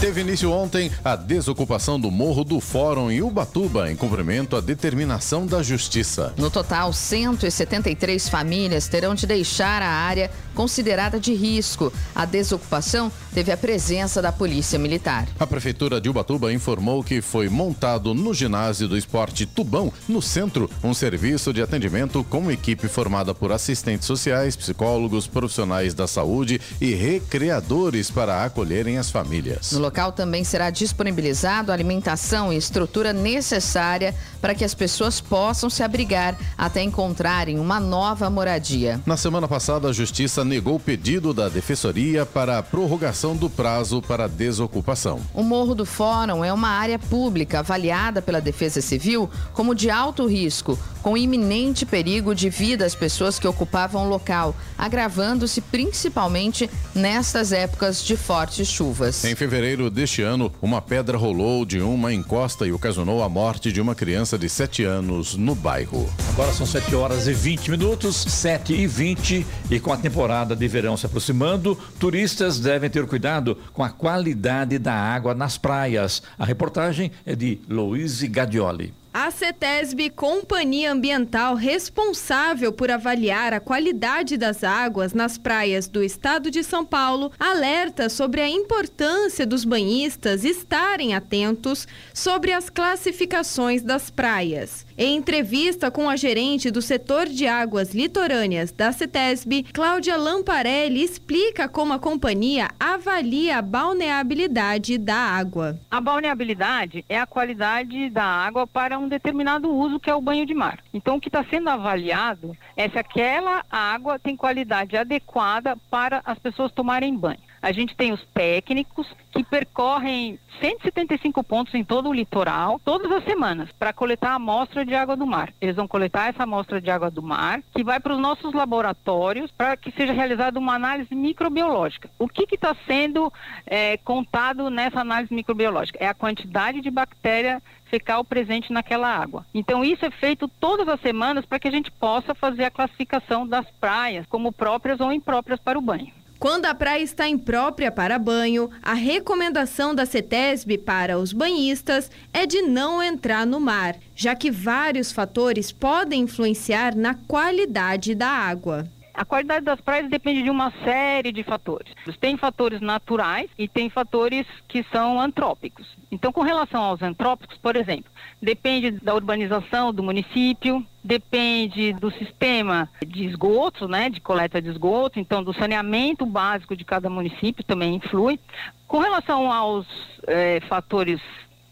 Teve 0.00 0.22
início 0.22 0.50
ontem 0.50 0.90
a 1.04 1.14
desocupação 1.14 2.00
do 2.00 2.10
Morro 2.10 2.42
do 2.42 2.58
Fórum 2.58 3.10
em 3.10 3.20
Ubatuba, 3.20 3.92
em 3.92 3.94
cumprimento 3.94 4.56
à 4.56 4.60
determinação 4.62 5.44
da 5.44 5.62
Justiça. 5.62 6.32
No 6.38 6.50
total, 6.50 6.90
173 6.90 8.26
famílias 8.26 8.88
terão 8.88 9.14
de 9.14 9.26
deixar 9.26 9.82
a 9.82 9.90
área 9.90 10.30
considerada 10.60 11.18
de 11.18 11.32
risco. 11.32 11.90
A 12.14 12.26
desocupação 12.26 13.10
teve 13.32 13.50
a 13.50 13.56
presença 13.56 14.20
da 14.20 14.30
Polícia 14.30 14.78
Militar. 14.78 15.26
A 15.38 15.46
Prefeitura 15.46 15.98
de 15.98 16.10
Ubatuba 16.10 16.52
informou 16.52 17.02
que 17.02 17.22
foi 17.22 17.48
montado 17.48 18.12
no 18.12 18.34
ginásio 18.34 18.86
do 18.86 18.94
esporte 18.94 19.46
Tubão, 19.46 19.90
no 20.06 20.20
centro, 20.20 20.68
um 20.84 20.92
serviço 20.92 21.50
de 21.50 21.62
atendimento 21.62 22.22
com 22.24 22.50
equipe 22.50 22.88
formada 22.88 23.34
por 23.34 23.52
assistentes 23.52 24.06
sociais, 24.06 24.54
psicólogos, 24.54 25.26
profissionais 25.26 25.94
da 25.94 26.06
saúde 26.06 26.60
e 26.78 26.92
recreadores 26.92 28.10
para 28.10 28.44
acolherem 28.44 28.98
as 28.98 29.10
famílias. 29.10 29.72
No 29.72 29.80
local 29.80 30.12
também 30.12 30.44
será 30.44 30.68
disponibilizado 30.68 31.72
alimentação 31.72 32.52
e 32.52 32.56
estrutura 32.58 33.14
necessária 33.14 34.14
para 34.42 34.54
que 34.54 34.64
as 34.64 34.74
pessoas 34.74 35.22
possam 35.22 35.70
se 35.70 35.82
abrigar 35.82 36.36
até 36.58 36.82
encontrarem 36.82 37.58
uma 37.58 37.80
nova 37.80 38.28
moradia. 38.28 39.00
Na 39.06 39.16
semana 39.16 39.48
passada, 39.48 39.88
a 39.88 39.92
Justiça 39.92 40.49
negou 40.50 40.74
o 40.74 40.80
pedido 40.80 41.32
da 41.32 41.48
Defensoria 41.48 42.26
para 42.26 42.58
a 42.58 42.62
prorrogação 42.62 43.36
do 43.36 43.48
prazo 43.48 44.02
para 44.02 44.26
desocupação. 44.26 45.20
O 45.32 45.44
Morro 45.44 45.76
do 45.76 45.86
Fórum 45.86 46.44
é 46.44 46.52
uma 46.52 46.70
área 46.70 46.98
pública 46.98 47.60
avaliada 47.60 48.20
pela 48.20 48.40
Defesa 48.40 48.80
Civil 48.80 49.30
como 49.52 49.76
de 49.76 49.88
alto 49.88 50.26
risco, 50.26 50.76
com 51.02 51.16
iminente 51.16 51.86
perigo 51.86 52.34
de 52.34 52.50
vida 52.50 52.84
às 52.84 52.94
pessoas 52.94 53.38
que 53.38 53.46
ocupavam 53.46 54.06
o 54.06 54.08
local, 54.08 54.54
agravando-se 54.76 55.60
principalmente 55.60 56.70
nestas 56.94 57.52
épocas 57.52 58.04
de 58.04 58.16
fortes 58.16 58.68
chuvas. 58.68 59.24
Em 59.24 59.34
fevereiro 59.34 59.90
deste 59.90 60.22
ano, 60.22 60.52
uma 60.60 60.80
pedra 60.82 61.16
rolou 61.16 61.64
de 61.64 61.80
uma 61.80 62.12
encosta 62.12 62.66
e 62.66 62.72
ocasionou 62.72 63.22
a 63.22 63.28
morte 63.28 63.72
de 63.72 63.80
uma 63.80 63.94
criança 63.94 64.38
de 64.38 64.48
7 64.48 64.84
anos 64.84 65.36
no 65.36 65.54
bairro. 65.54 66.08
Agora 66.30 66.52
são 66.52 66.66
7 66.66 66.94
horas 66.94 67.26
e 67.26 67.32
20 67.32 67.70
minutos, 67.70 68.16
7 68.16 68.72
e 68.72 68.86
20, 68.86 69.46
e 69.70 69.80
com 69.80 69.92
a 69.92 69.96
temporada 69.96 70.54
de 70.54 70.68
verão 70.68 70.96
se 70.96 71.06
aproximando, 71.06 71.78
turistas 71.98 72.58
devem 72.58 72.90
ter 72.90 73.06
cuidado 73.06 73.56
com 73.72 73.82
a 73.82 73.90
qualidade 73.90 74.78
da 74.78 74.94
água 74.94 75.34
nas 75.34 75.56
praias. 75.56 76.22
A 76.38 76.44
reportagem 76.44 77.10
é 77.24 77.34
de 77.34 77.60
Louise 77.68 78.26
Gadioli. 78.28 78.99
A 79.12 79.28
CETESB, 79.32 80.10
companhia 80.10 80.92
ambiental 80.92 81.56
responsável 81.56 82.72
por 82.72 82.92
avaliar 82.92 83.52
a 83.52 83.58
qualidade 83.58 84.36
das 84.36 84.62
águas 84.62 85.12
nas 85.12 85.36
praias 85.36 85.88
do 85.88 86.00
estado 86.00 86.48
de 86.48 86.62
São 86.62 86.86
Paulo, 86.86 87.32
alerta 87.36 88.08
sobre 88.08 88.40
a 88.40 88.48
importância 88.48 89.44
dos 89.44 89.64
banhistas 89.64 90.44
estarem 90.44 91.12
atentos 91.12 91.88
sobre 92.14 92.52
as 92.52 92.70
classificações 92.70 93.82
das 93.82 94.10
praias. 94.10 94.86
Em 95.02 95.16
entrevista 95.16 95.90
com 95.90 96.10
a 96.10 96.14
gerente 96.14 96.70
do 96.70 96.82
setor 96.82 97.24
de 97.24 97.48
águas 97.48 97.94
litorâneas 97.94 98.70
da 98.70 98.92
CETESB, 98.92 99.62
Cláudia 99.72 100.14
Lamparelli 100.18 101.02
explica 101.02 101.66
como 101.66 101.94
a 101.94 101.98
companhia 101.98 102.68
avalia 102.78 103.56
a 103.56 103.62
balneabilidade 103.62 104.98
da 104.98 105.16
água. 105.16 105.80
A 105.90 106.02
balneabilidade 106.02 107.02
é 107.08 107.18
a 107.18 107.24
qualidade 107.24 108.10
da 108.10 108.22
água 108.22 108.66
para 108.66 108.98
um 108.98 109.08
determinado 109.08 109.74
uso 109.74 109.98
que 109.98 110.10
é 110.10 110.14
o 110.14 110.20
banho 110.20 110.44
de 110.44 110.52
mar. 110.52 110.80
Então, 110.92 111.16
o 111.16 111.20
que 111.20 111.30
está 111.30 111.42
sendo 111.44 111.70
avaliado 111.70 112.54
é 112.76 112.86
se 112.86 112.98
aquela 112.98 113.64
água 113.70 114.18
tem 114.18 114.36
qualidade 114.36 114.98
adequada 114.98 115.78
para 115.90 116.20
as 116.26 116.38
pessoas 116.38 116.72
tomarem 116.72 117.16
banho. 117.16 117.49
A 117.62 117.72
gente 117.72 117.94
tem 117.94 118.12
os 118.12 118.24
técnicos 118.32 119.06
que 119.32 119.44
percorrem 119.44 120.38
175 120.60 121.42
pontos 121.44 121.74
em 121.74 121.84
todo 121.84 122.08
o 122.08 122.12
litoral, 122.12 122.80
todas 122.84 123.10
as 123.12 123.24
semanas, 123.24 123.70
para 123.78 123.92
coletar 123.92 124.30
a 124.30 124.34
amostra 124.34 124.84
de 124.84 124.94
água 124.94 125.16
do 125.16 125.26
mar. 125.26 125.52
Eles 125.60 125.76
vão 125.76 125.86
coletar 125.86 126.28
essa 126.28 126.42
amostra 126.42 126.80
de 126.80 126.90
água 126.90 127.10
do 127.10 127.22
mar, 127.22 127.62
que 127.74 127.84
vai 127.84 128.00
para 128.00 128.14
os 128.14 128.20
nossos 128.20 128.52
laboratórios, 128.52 129.50
para 129.50 129.76
que 129.76 129.90
seja 129.90 130.12
realizada 130.12 130.58
uma 130.58 130.74
análise 130.74 131.14
microbiológica. 131.14 132.10
O 132.18 132.28
que 132.28 132.46
está 132.54 132.74
sendo 132.86 133.32
é, 133.66 133.96
contado 133.98 134.70
nessa 134.70 135.00
análise 135.00 135.34
microbiológica? 135.34 135.98
É 136.00 136.08
a 136.08 136.14
quantidade 136.14 136.80
de 136.80 136.90
bactéria 136.90 137.62
fecal 137.86 138.24
presente 138.24 138.72
naquela 138.72 139.08
água. 139.08 139.44
Então, 139.52 139.84
isso 139.84 140.06
é 140.06 140.10
feito 140.10 140.48
todas 140.48 140.88
as 140.88 141.00
semanas 141.00 141.44
para 141.44 141.58
que 141.58 141.68
a 141.68 141.72
gente 141.72 141.90
possa 141.90 142.34
fazer 142.34 142.64
a 142.64 142.70
classificação 142.70 143.46
das 143.46 143.68
praias 143.80 144.26
como 144.26 144.52
próprias 144.52 145.00
ou 145.00 145.12
impróprias 145.12 145.58
para 145.60 145.78
o 145.78 145.82
banho. 145.82 146.19
Quando 146.40 146.64
a 146.64 146.74
praia 146.74 147.02
está 147.02 147.28
imprópria 147.28 147.92
para 147.92 148.18
banho, 148.18 148.70
a 148.82 148.94
recomendação 148.94 149.94
da 149.94 150.06
CETESB 150.06 150.78
para 150.78 151.18
os 151.18 151.34
banhistas 151.34 152.10
é 152.32 152.46
de 152.46 152.62
não 152.62 153.02
entrar 153.02 153.46
no 153.46 153.60
mar, 153.60 153.96
já 154.16 154.34
que 154.34 154.50
vários 154.50 155.12
fatores 155.12 155.70
podem 155.70 156.22
influenciar 156.22 156.96
na 156.96 157.12
qualidade 157.14 158.14
da 158.14 158.26
água. 158.26 158.88
A 159.14 159.24
qualidade 159.24 159.64
das 159.64 159.80
praias 159.80 160.08
depende 160.08 160.42
de 160.42 160.50
uma 160.50 160.72
série 160.84 161.32
de 161.32 161.42
fatores. 161.42 161.92
Tem 162.20 162.36
fatores 162.36 162.80
naturais 162.80 163.50
e 163.58 163.68
tem 163.68 163.90
fatores 163.90 164.46
que 164.68 164.82
são 164.84 165.20
antrópicos. 165.20 165.86
Então, 166.10 166.32
com 166.32 166.42
relação 166.42 166.82
aos 166.82 167.02
antrópicos, 167.02 167.56
por 167.58 167.76
exemplo, 167.76 168.10
depende 168.40 168.92
da 168.92 169.14
urbanização 169.14 169.92
do 169.92 170.02
município, 170.02 170.84
depende 171.02 171.92
do 171.94 172.10
sistema 172.10 172.88
de 173.06 173.24
esgoto, 173.24 173.88
né, 173.88 174.10
de 174.10 174.20
coleta 174.20 174.60
de 174.60 174.68
esgoto, 174.68 175.18
então 175.18 175.42
do 175.42 175.52
saneamento 175.52 176.24
básico 176.26 176.76
de 176.76 176.84
cada 176.84 177.10
município 177.10 177.64
também 177.64 177.96
influi. 177.96 178.38
Com 178.86 178.98
relação 178.98 179.52
aos 179.52 179.86
é, 180.26 180.60
fatores 180.68 181.20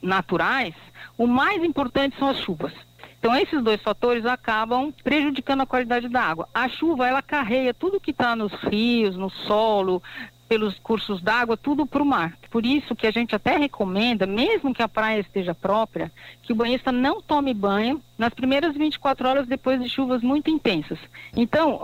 naturais, 0.03 0.75
o 1.17 1.27
mais 1.27 1.63
importante 1.63 2.17
são 2.19 2.29
as 2.29 2.39
chuvas. 2.39 2.73
Então, 3.19 3.35
esses 3.35 3.63
dois 3.63 3.83
fatores 3.83 4.25
acabam 4.25 4.93
prejudicando 5.03 5.63
a 5.63 5.67
qualidade 5.67 6.09
da 6.09 6.23
água. 6.23 6.49
A 6.55 6.69
chuva, 6.69 7.09
ela 7.09 7.21
carreia 7.21 7.75
tudo 7.75 8.01
que 8.01 8.13
está 8.13 8.37
nos 8.37 8.53
rios, 8.63 9.17
no 9.17 9.29
solo, 9.29 10.03
pelos 10.49 10.79
cursos 10.79 11.21
d'água, 11.21 11.57
tudo 11.57 11.87
para 11.87 12.03
o 12.03 12.07
mar. 12.07 12.37
Por 12.51 12.65
isso 12.65 12.97
que 12.97 13.07
a 13.07 13.11
gente 13.11 13.37
até 13.37 13.57
recomenda, 13.57 14.27
mesmo 14.27 14.73
que 14.73 14.83
a 14.83 14.89
praia 14.89 15.21
esteja 15.21 15.55
própria, 15.55 16.11
que 16.43 16.53
o 16.53 16.57
banhista 16.57 16.91
não 16.91 17.21
tome 17.21 17.53
banho 17.53 18.03
nas 18.17 18.33
primeiras 18.33 18.75
24 18.75 19.29
horas 19.29 19.47
depois 19.47 19.81
de 19.81 19.89
chuvas 19.89 20.23
muito 20.23 20.51
intensas. 20.51 20.99
Então, 21.37 21.75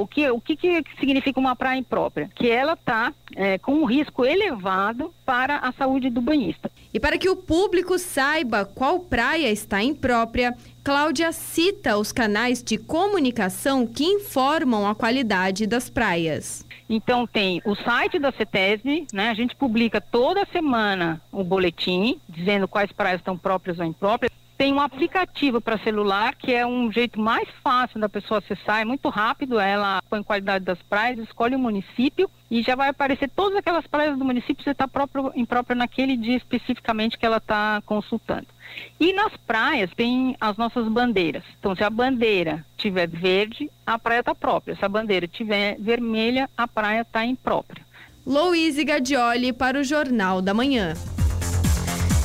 o 0.00 0.06
que, 0.06 0.28
o 0.30 0.40
que, 0.40 0.56
que 0.56 0.82
significa 0.98 1.38
uma 1.38 1.54
praia 1.54 1.78
imprópria? 1.78 2.30
Que 2.34 2.50
ela 2.50 2.72
está 2.72 3.12
é, 3.36 3.58
com 3.58 3.74
um 3.74 3.84
risco 3.84 4.24
elevado 4.24 5.12
para 5.26 5.58
a 5.58 5.70
saúde 5.72 6.08
do 6.08 6.22
banhista. 6.22 6.70
E 6.92 6.98
para 6.98 7.18
que 7.18 7.28
o 7.28 7.36
público 7.36 7.98
saiba 7.98 8.64
qual 8.64 9.00
praia 9.00 9.50
está 9.50 9.82
imprópria, 9.82 10.56
Cláudia 10.84 11.32
cita 11.32 11.96
os 11.96 12.12
canais 12.12 12.62
de 12.62 12.76
comunicação 12.76 13.86
que 13.86 14.04
informam 14.04 14.86
a 14.86 14.94
qualidade 14.94 15.66
das 15.66 15.88
praias. 15.88 16.62
Então 16.90 17.26
tem 17.26 17.62
o 17.64 17.74
site 17.74 18.18
da 18.18 18.30
CETESB, 18.30 19.06
né? 19.10 19.30
A 19.30 19.34
gente 19.34 19.56
publica 19.56 19.98
toda 19.98 20.46
semana 20.52 21.22
o 21.32 21.42
boletim 21.42 22.20
dizendo 22.28 22.68
quais 22.68 22.92
praias 22.92 23.18
estão 23.18 23.38
próprias 23.38 23.78
ou 23.78 23.86
impróprias. 23.86 24.30
Tem 24.56 24.72
um 24.72 24.80
aplicativo 24.80 25.60
para 25.60 25.78
celular, 25.78 26.36
que 26.36 26.52
é 26.52 26.64
um 26.64 26.90
jeito 26.92 27.20
mais 27.20 27.48
fácil 27.62 28.00
da 28.00 28.08
pessoa 28.08 28.38
acessar, 28.38 28.80
é 28.80 28.84
muito 28.84 29.08
rápido. 29.08 29.58
Ela 29.58 30.00
põe 30.08 30.22
qualidade 30.22 30.64
das 30.64 30.80
praias, 30.82 31.18
escolhe 31.18 31.56
o 31.56 31.58
município 31.58 32.30
e 32.50 32.62
já 32.62 32.76
vai 32.76 32.88
aparecer 32.88 33.28
todas 33.34 33.58
aquelas 33.58 33.86
praias 33.86 34.16
do 34.16 34.24
município, 34.24 34.62
você 34.62 34.70
está 34.70 34.86
próprio, 34.86 35.32
impróprio 35.34 35.76
naquele 35.76 36.16
dia 36.16 36.36
especificamente 36.36 37.18
que 37.18 37.26
ela 37.26 37.38
está 37.38 37.82
consultando. 37.84 38.46
E 38.98 39.12
nas 39.12 39.36
praias 39.36 39.90
tem 39.96 40.36
as 40.40 40.56
nossas 40.56 40.86
bandeiras. 40.88 41.42
Então, 41.58 41.74
se 41.74 41.82
a 41.82 41.90
bandeira 41.90 42.64
tiver 42.76 43.08
verde, 43.08 43.70
a 43.84 43.98
praia 43.98 44.20
está 44.20 44.34
própria. 44.34 44.76
Se 44.76 44.84
a 44.84 44.88
bandeira 44.88 45.26
tiver 45.26 45.76
vermelha, 45.78 46.48
a 46.56 46.66
praia 46.68 47.00
está 47.00 47.24
imprópria. 47.24 47.84
Louise 48.26 48.84
Gadioli 48.84 49.52
para 49.52 49.78
o 49.78 49.84
Jornal 49.84 50.40
da 50.40 50.54
Manhã. 50.54 50.94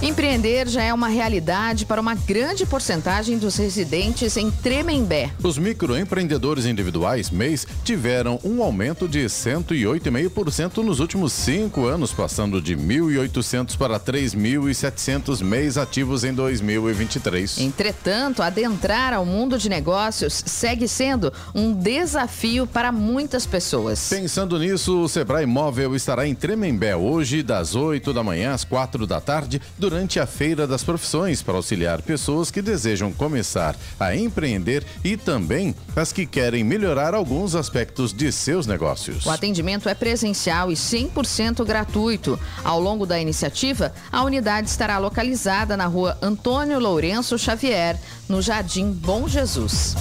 Empreender 0.01 0.65
já 0.69 0.81
é 0.81 0.93
uma 0.93 1.09
realidade 1.09 1.85
para 1.85 1.99
uma 1.99 2.15
grande 2.15 2.65
porcentagem 2.65 3.37
dos 3.37 3.57
residentes 3.57 4.37
em 4.37 4.49
Tremembé. 4.49 5.29
Os 5.43 5.57
microempreendedores 5.57 6.65
individuais 6.65 7.29
mês 7.29 7.67
tiveram 7.83 8.39
um 8.41 8.63
aumento 8.63 9.09
de 9.09 9.25
108,5% 9.25 10.77
nos 10.77 11.01
últimos 11.01 11.33
cinco 11.33 11.85
anos, 11.85 12.13
passando 12.13 12.61
de 12.61 12.77
1.800 12.77 13.77
para 13.77 13.99
3.700 13.99 15.43
mês 15.43 15.77
ativos 15.77 16.23
em 16.23 16.33
2023. 16.33 17.59
Entretanto, 17.59 18.41
adentrar 18.41 19.13
ao 19.13 19.25
mundo 19.25 19.57
de 19.57 19.67
negócios 19.67 20.41
segue 20.45 20.87
sendo 20.87 21.33
um 21.53 21.73
desafio 21.73 22.65
para 22.65 22.89
muitas 22.89 23.45
pessoas. 23.45 24.07
Pensando 24.07 24.57
nisso, 24.57 25.01
o 25.01 25.09
Sebrae 25.09 25.45
Móvel 25.45 25.93
estará 25.93 26.25
em 26.25 26.33
Tremembé 26.33 26.95
hoje, 26.95 27.43
das 27.43 27.75
8 27.75 28.13
da 28.13 28.23
manhã 28.23 28.53
às 28.53 28.63
4 28.63 29.05
da 29.05 29.19
tarde, 29.19 29.61
durante 29.89 30.19
a 30.19 30.27
Feira 30.27 30.67
das 30.67 30.83
Profissões 30.83 31.41
para 31.41 31.55
auxiliar 31.55 32.03
pessoas 32.03 32.51
que 32.51 32.61
desejam 32.61 33.11
começar 33.11 33.75
a 33.99 34.15
empreender 34.15 34.85
e 35.03 35.17
também 35.17 35.73
as 35.95 36.13
que 36.13 36.27
querem 36.27 36.63
melhorar 36.63 37.15
alguns 37.15 37.55
aspectos 37.55 38.13
de 38.13 38.31
seus 38.31 38.67
negócios. 38.67 39.25
O 39.25 39.31
atendimento 39.31 39.89
é 39.89 39.95
presencial 39.95 40.71
e 40.71 40.75
100% 40.75 41.65
gratuito. 41.65 42.39
Ao 42.63 42.79
longo 42.79 43.03
da 43.03 43.19
iniciativa, 43.19 43.91
a 44.11 44.23
unidade 44.23 44.69
estará 44.69 44.99
localizada 44.99 45.75
na 45.75 45.87
rua 45.87 46.15
Antônio 46.21 46.77
Lourenço 46.77 47.39
Xavier, 47.39 47.99
no 48.27 48.43
Jardim 48.43 48.91
Bom 48.91 49.27
Jesus. 49.27 49.95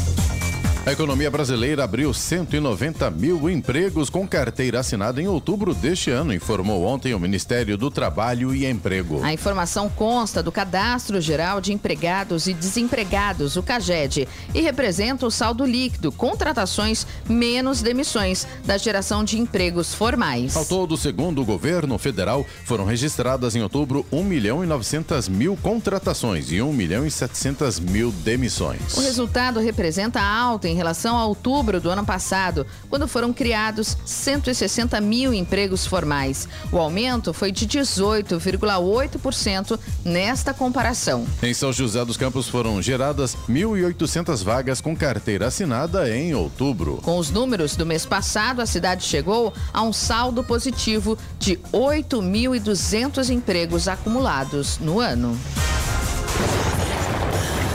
A 0.88 0.92
economia 0.92 1.30
brasileira 1.30 1.84
abriu 1.84 2.14
190 2.14 3.10
mil 3.10 3.50
empregos 3.50 4.08
com 4.08 4.26
carteira 4.26 4.80
assinada 4.80 5.20
em 5.20 5.28
outubro 5.28 5.74
deste 5.74 6.10
ano, 6.10 6.32
informou 6.32 6.82
ontem 6.82 7.12
o 7.12 7.20
Ministério 7.20 7.76
do 7.76 7.90
Trabalho 7.90 8.54
e 8.54 8.64
Emprego. 8.64 9.22
A 9.22 9.30
informação 9.30 9.90
consta 9.90 10.42
do 10.42 10.50
Cadastro 10.50 11.20
Geral 11.20 11.60
de 11.60 11.74
Empregados 11.74 12.46
e 12.46 12.54
Desempregados, 12.54 13.54
o 13.56 13.62
CAGED, 13.62 14.26
e 14.54 14.62
representa 14.62 15.26
o 15.26 15.30
saldo 15.30 15.66
líquido, 15.66 16.10
contratações 16.10 17.06
menos 17.28 17.82
demissões 17.82 18.46
da 18.64 18.78
geração 18.78 19.22
de 19.22 19.38
empregos 19.38 19.92
formais. 19.92 20.56
Ao 20.56 20.64
todo, 20.64 20.96
segundo 20.96 21.42
o 21.42 21.44
governo 21.44 21.98
federal, 21.98 22.46
foram 22.64 22.86
registradas 22.86 23.54
em 23.54 23.62
outubro 23.62 24.06
1 24.10 24.24
milhão 24.24 24.64
e 24.64 24.66
900 24.66 25.28
mil 25.28 25.54
contratações 25.54 26.50
e 26.50 26.62
1 26.62 26.72
milhão 26.72 27.06
e 27.06 27.10
700 27.10 27.78
mil 27.78 28.10
demissões. 28.10 28.96
O 28.96 29.02
resultado 29.02 29.60
representa 29.60 30.22
alta 30.22 30.66
em 30.66 30.77
relação 30.78 31.18
a 31.18 31.26
outubro 31.26 31.80
do 31.80 31.90
ano 31.90 32.06
passado, 32.06 32.66
quando 32.88 33.06
foram 33.06 33.30
criados 33.32 33.96
160 34.06 34.98
mil 35.00 35.34
empregos 35.34 35.86
formais. 35.86 36.48
O 36.72 36.78
aumento 36.78 37.34
foi 37.34 37.52
de 37.52 37.66
18,8% 37.66 39.78
nesta 40.04 40.54
comparação. 40.54 41.26
Em 41.42 41.52
São 41.52 41.72
José 41.72 42.04
dos 42.04 42.16
Campos 42.16 42.48
foram 42.48 42.80
geradas 42.80 43.36
1.800 43.48 44.42
vagas 44.42 44.80
com 44.80 44.96
carteira 44.96 45.48
assinada 45.48 46.08
em 46.08 46.34
outubro. 46.34 47.00
Com 47.02 47.18
os 47.18 47.30
números 47.30 47.76
do 47.76 47.84
mês 47.84 48.06
passado, 48.06 48.62
a 48.62 48.66
cidade 48.66 49.04
chegou 49.04 49.52
a 49.72 49.82
um 49.82 49.92
saldo 49.92 50.44
positivo 50.44 51.18
de 51.38 51.56
8.200 51.72 53.30
empregos 53.30 53.88
acumulados 53.88 54.78
no 54.78 55.00
ano. 55.00 55.36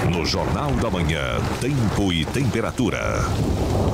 No 0.10 0.26
Jornal 0.26 0.72
da 0.72 0.90
Manhã, 0.90 1.40
tempo 1.62 2.12
e 2.12 2.26
temperatura. 2.26 3.00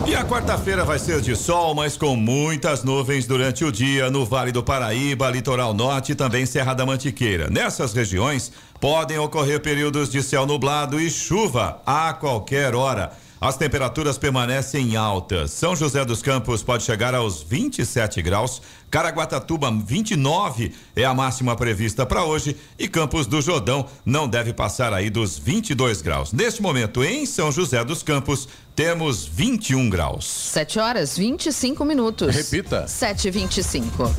E 0.07 0.15
a 0.15 0.25
quarta-feira 0.25 0.83
vai 0.83 0.97
ser 0.97 1.21
de 1.21 1.35
sol, 1.35 1.75
mas 1.75 1.95
com 1.95 2.15
muitas 2.15 2.83
nuvens 2.83 3.27
durante 3.27 3.63
o 3.63 3.71
dia 3.71 4.09
no 4.09 4.25
Vale 4.25 4.51
do 4.51 4.63
Paraíba, 4.63 5.29
Litoral 5.29 5.73
Norte 5.73 6.13
e 6.13 6.15
também 6.15 6.45
Serra 6.45 6.73
da 6.73 6.85
Mantiqueira. 6.85 7.49
Nessas 7.49 7.93
regiões 7.93 8.51
podem 8.79 9.19
ocorrer 9.19 9.61
períodos 9.61 10.09
de 10.09 10.23
céu 10.23 10.45
nublado 10.45 10.99
e 10.99 11.09
chuva 11.09 11.81
a 11.85 12.11
qualquer 12.13 12.73
hora. 12.73 13.11
As 13.41 13.55
temperaturas 13.55 14.17
permanecem 14.17 14.97
altas. 14.97 15.51
São 15.51 15.73
José 15.73 16.03
dos 16.03 16.21
Campos 16.21 16.61
pode 16.61 16.83
chegar 16.83 17.15
aos 17.15 17.41
27 17.41 18.21
graus, 18.21 18.61
Caraguatatuba 18.89 19.71
29 19.71 20.71
é 20.95 21.05
a 21.05 21.13
máxima 21.13 21.55
prevista 21.55 22.05
para 22.05 22.23
hoje 22.23 22.57
e 22.77 22.87
Campos 22.87 23.27
do 23.27 23.41
Jordão 23.41 23.85
não 24.05 24.27
deve 24.27 24.53
passar 24.53 24.93
aí 24.93 25.09
dos 25.09 25.37
22 25.37 26.01
graus. 26.01 26.33
Neste 26.33 26.61
momento 26.61 27.03
em 27.03 27.25
São 27.25 27.51
José 27.51 27.83
dos 27.83 28.01
Campos 28.01 28.47
temos 28.75 29.25
21 29.25 29.89
graus. 29.89 30.25
7 30.25 30.79
horas 30.79 31.17
25 31.17 31.85
minutos. 31.85 32.35
Repita. 32.35 32.85
7h25. 32.85 34.09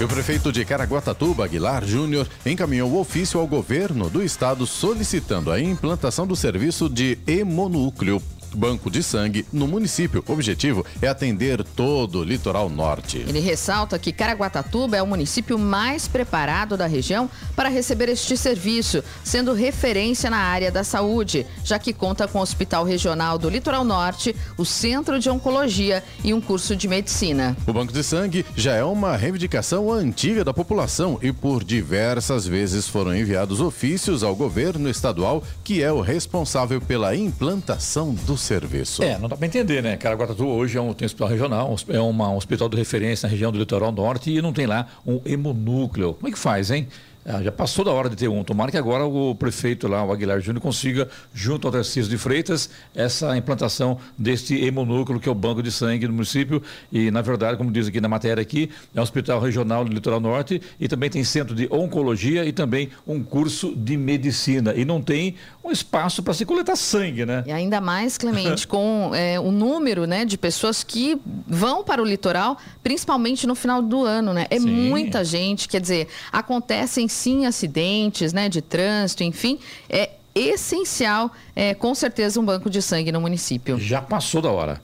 E 0.00 0.04
o 0.04 0.08
prefeito 0.08 0.52
de 0.52 0.64
Caraguatatuba, 0.64 1.44
Aguilar 1.44 1.84
Júnior, 1.84 2.28
encaminhou 2.46 2.90
o 2.90 3.00
ofício 3.00 3.40
ao 3.40 3.46
governo 3.46 4.08
do 4.08 4.22
estado 4.22 4.64
solicitando 4.64 5.50
a 5.50 5.60
implantação 5.60 6.26
do 6.26 6.36
serviço 6.36 6.88
de 6.88 7.18
hemonúcleo 7.26 8.22
banco 8.54 8.90
de 8.90 9.02
sangue 9.02 9.44
no 9.52 9.66
município. 9.66 10.24
O 10.26 10.32
objetivo 10.32 10.84
é 11.00 11.08
atender 11.08 11.62
todo 11.62 12.20
o 12.20 12.24
litoral 12.24 12.68
norte. 12.68 13.18
Ele 13.18 13.40
ressalta 13.40 13.98
que 13.98 14.12
Caraguatatuba 14.12 14.96
é 14.96 15.02
o 15.02 15.06
município 15.06 15.58
mais 15.58 16.08
preparado 16.08 16.76
da 16.76 16.86
região 16.86 17.30
para 17.54 17.68
receber 17.68 18.08
este 18.08 18.36
serviço, 18.36 19.02
sendo 19.24 19.52
referência 19.52 20.30
na 20.30 20.38
área 20.38 20.70
da 20.70 20.84
saúde, 20.84 21.46
já 21.64 21.78
que 21.78 21.92
conta 21.92 22.26
com 22.26 22.38
o 22.38 22.42
Hospital 22.42 22.84
Regional 22.84 23.38
do 23.38 23.48
Litoral 23.48 23.84
Norte, 23.84 24.34
o 24.56 24.64
Centro 24.64 25.18
de 25.18 25.28
Oncologia 25.28 26.02
e 26.24 26.32
um 26.32 26.40
curso 26.40 26.74
de 26.74 26.88
medicina. 26.88 27.56
O 27.66 27.72
banco 27.72 27.92
de 27.92 28.02
sangue 28.02 28.46
já 28.56 28.74
é 28.74 28.84
uma 28.84 29.16
reivindicação 29.16 29.92
antiga 29.92 30.44
da 30.44 30.54
população 30.54 31.18
e 31.20 31.32
por 31.32 31.64
diversas 31.64 32.46
vezes 32.46 32.88
foram 32.88 33.14
enviados 33.14 33.60
ofícios 33.60 34.22
ao 34.22 34.34
governo 34.34 34.88
estadual, 34.88 35.42
que 35.62 35.82
é 35.82 35.92
o 35.92 36.00
responsável 36.00 36.80
pela 36.80 37.14
implantação 37.14 38.14
do 38.14 38.37
serviço. 38.38 39.02
É, 39.02 39.18
não 39.18 39.28
dá 39.28 39.36
para 39.36 39.46
entender, 39.46 39.82
né? 39.82 39.96
Caraguatatuba 39.96 40.50
hoje 40.50 40.78
é 40.78 40.80
um, 40.80 40.94
tem 40.94 41.04
um 41.04 41.06
hospital 41.06 41.28
regional, 41.28 41.76
é 41.88 42.00
uma, 42.00 42.30
um 42.30 42.36
hospital 42.36 42.68
de 42.68 42.76
referência 42.76 43.26
na 43.26 43.30
região 43.30 43.52
do 43.52 43.58
litoral 43.58 43.92
norte 43.92 44.30
e 44.30 44.40
não 44.40 44.52
tem 44.52 44.66
lá 44.66 44.86
um 45.06 45.20
hemonúcleo. 45.24 46.14
Como 46.14 46.28
é 46.28 46.30
que 46.30 46.38
faz, 46.38 46.70
hein? 46.70 46.88
Ah, 47.30 47.42
já 47.42 47.52
passou 47.52 47.84
da 47.84 47.92
hora 47.92 48.08
de 48.08 48.16
ter 48.16 48.26
um. 48.26 48.42
Tomara 48.42 48.70
que 48.70 48.78
agora 48.78 49.04
o 49.04 49.34
prefeito 49.34 49.86
lá, 49.86 50.02
o 50.02 50.10
Aguilar 50.10 50.40
Júnior, 50.40 50.62
consiga, 50.62 51.06
junto 51.34 51.68
ao 51.68 51.72
Tarcísio 51.72 52.08
de 52.08 52.16
Freitas, 52.16 52.70
essa 52.94 53.36
implantação 53.36 53.98
deste 54.16 54.54
hemonúcleo, 54.64 55.20
que 55.20 55.28
é 55.28 55.32
o 55.32 55.34
banco 55.34 55.62
de 55.62 55.70
sangue 55.70 56.06
do 56.06 56.12
município. 56.14 56.62
E, 56.90 57.10
na 57.10 57.20
verdade, 57.20 57.58
como 57.58 57.70
diz 57.70 57.86
aqui 57.86 58.00
na 58.00 58.08
matéria 58.08 58.40
aqui, 58.40 58.70
é 58.94 58.98
um 58.98 59.02
hospital 59.02 59.40
regional 59.40 59.84
do 59.84 59.92
Litoral 59.92 60.20
Norte 60.20 60.62
e 60.80 60.88
também 60.88 61.10
tem 61.10 61.22
centro 61.22 61.54
de 61.54 61.68
oncologia 61.70 62.46
e 62.46 62.52
também 62.52 62.88
um 63.06 63.22
curso 63.22 63.74
de 63.76 63.98
medicina. 63.98 64.72
E 64.74 64.86
não 64.86 65.02
tem 65.02 65.34
um 65.62 65.70
espaço 65.70 66.22
para 66.22 66.32
se 66.32 66.46
coletar 66.46 66.76
sangue, 66.76 67.26
né? 67.26 67.44
E 67.46 67.52
ainda 67.52 67.78
mais, 67.78 68.16
Clemente, 68.16 68.64
com 68.68 69.10
é, 69.14 69.38
o 69.38 69.52
número 69.52 70.06
né, 70.06 70.24
de 70.24 70.38
pessoas 70.38 70.82
que 70.82 71.20
vão 71.46 71.84
para 71.84 72.00
o 72.00 72.06
litoral, 72.06 72.56
principalmente 72.82 73.46
no 73.46 73.54
final 73.54 73.82
do 73.82 74.04
ano, 74.04 74.32
né? 74.32 74.46
É 74.48 74.58
Sim. 74.58 74.66
muita 74.66 75.22
gente, 75.22 75.68
quer 75.68 75.80
dizer, 75.80 76.08
acontecem 76.32 77.06
sim 77.18 77.46
acidentes, 77.46 78.32
né, 78.32 78.48
de 78.48 78.62
trânsito, 78.62 79.24
enfim, 79.24 79.58
é 79.88 80.10
essencial, 80.34 81.30
é, 81.54 81.74
com 81.74 81.94
certeza, 81.94 82.40
um 82.40 82.44
banco 82.44 82.70
de 82.70 82.80
sangue 82.80 83.10
no 83.10 83.20
município. 83.20 83.78
Já 83.78 84.00
passou 84.00 84.40
da 84.40 84.50
hora. 84.50 84.80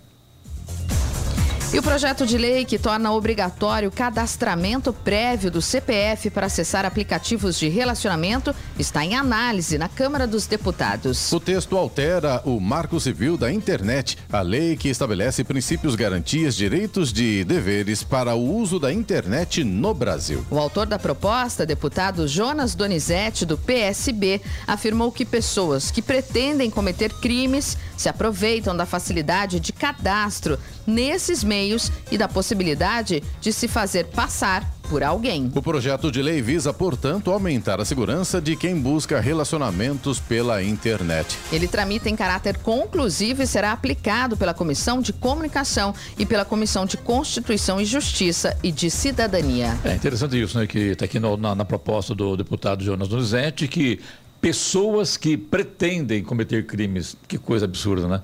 E 1.74 1.78
o 1.80 1.82
projeto 1.82 2.24
de 2.24 2.38
lei 2.38 2.64
que 2.64 2.78
torna 2.78 3.10
obrigatório 3.10 3.88
o 3.88 3.92
cadastramento 3.92 4.92
prévio 4.92 5.50
do 5.50 5.60
CPF 5.60 6.30
para 6.30 6.46
acessar 6.46 6.84
aplicativos 6.84 7.58
de 7.58 7.68
relacionamento 7.68 8.54
está 8.78 9.04
em 9.04 9.16
análise 9.16 9.76
na 9.76 9.88
Câmara 9.88 10.24
dos 10.24 10.46
Deputados. 10.46 11.32
O 11.32 11.40
texto 11.40 11.76
altera 11.76 12.40
o 12.44 12.60
Marco 12.60 13.00
Civil 13.00 13.36
da 13.36 13.52
Internet, 13.52 14.16
a 14.32 14.40
lei 14.40 14.76
que 14.76 14.88
estabelece 14.88 15.42
princípios, 15.42 15.96
garantias, 15.96 16.54
direitos 16.54 17.12
e 17.16 17.42
deveres 17.42 18.04
para 18.04 18.36
o 18.36 18.54
uso 18.56 18.78
da 18.78 18.92
internet 18.92 19.64
no 19.64 19.92
Brasil. 19.92 20.46
O 20.52 20.60
autor 20.60 20.86
da 20.86 20.96
proposta, 20.96 21.66
deputado 21.66 22.28
Jonas 22.28 22.76
Donizete, 22.76 23.44
do 23.44 23.58
PSB, 23.58 24.40
afirmou 24.64 25.10
que 25.10 25.24
pessoas 25.24 25.90
que 25.90 26.00
pretendem 26.00 26.70
cometer 26.70 27.12
crimes 27.14 27.76
se 27.96 28.08
aproveitam 28.08 28.76
da 28.76 28.86
facilidade 28.86 29.58
de 29.58 29.72
cadastro 29.72 30.56
nesses 30.86 31.42
meios 31.42 31.90
e 32.10 32.18
da 32.18 32.28
possibilidade 32.28 33.22
de 33.40 33.52
se 33.52 33.68
fazer 33.68 34.06
passar 34.06 34.74
por 34.88 35.02
alguém. 35.02 35.50
O 35.54 35.62
projeto 35.62 36.10
de 36.10 36.22
lei 36.22 36.42
visa, 36.42 36.72
portanto, 36.72 37.30
aumentar 37.30 37.80
a 37.80 37.84
segurança 37.84 38.40
de 38.40 38.54
quem 38.56 38.78
busca 38.78 39.20
relacionamentos 39.20 40.20
pela 40.20 40.62
internet. 40.62 41.38
Ele 41.52 41.66
tramita 41.66 42.08
em 42.08 42.16
caráter 42.16 42.58
conclusivo 42.58 43.42
e 43.42 43.46
será 43.46 43.72
aplicado 43.72 44.36
pela 44.36 44.54
Comissão 44.54 45.00
de 45.00 45.12
Comunicação 45.12 45.94
e 46.18 46.26
pela 46.26 46.44
Comissão 46.44 46.86
de 46.86 46.96
Constituição 46.96 47.80
e 47.80 47.84
Justiça 47.84 48.56
e 48.62 48.70
de 48.70 48.90
Cidadania. 48.90 49.76
É 49.84 49.94
interessante 49.94 50.40
isso, 50.40 50.58
né? 50.58 50.66
Que 50.66 50.90
está 50.90 51.04
aqui 51.06 51.18
no, 51.18 51.36
na, 51.36 51.54
na, 51.54 51.64
proposta 51.64 52.14
do 52.14 52.36
deputado 52.36 52.84
Jonas 52.84 53.08
Donizete, 53.08 53.66
que 53.66 54.00
pessoas 54.40 55.16
que 55.16 55.36
pretendem 55.36 56.22
cometer 56.22 56.66
crimes, 56.66 57.16
que 57.26 57.38
coisa 57.38 57.64
absurda, 57.64 58.06
né? 58.06 58.20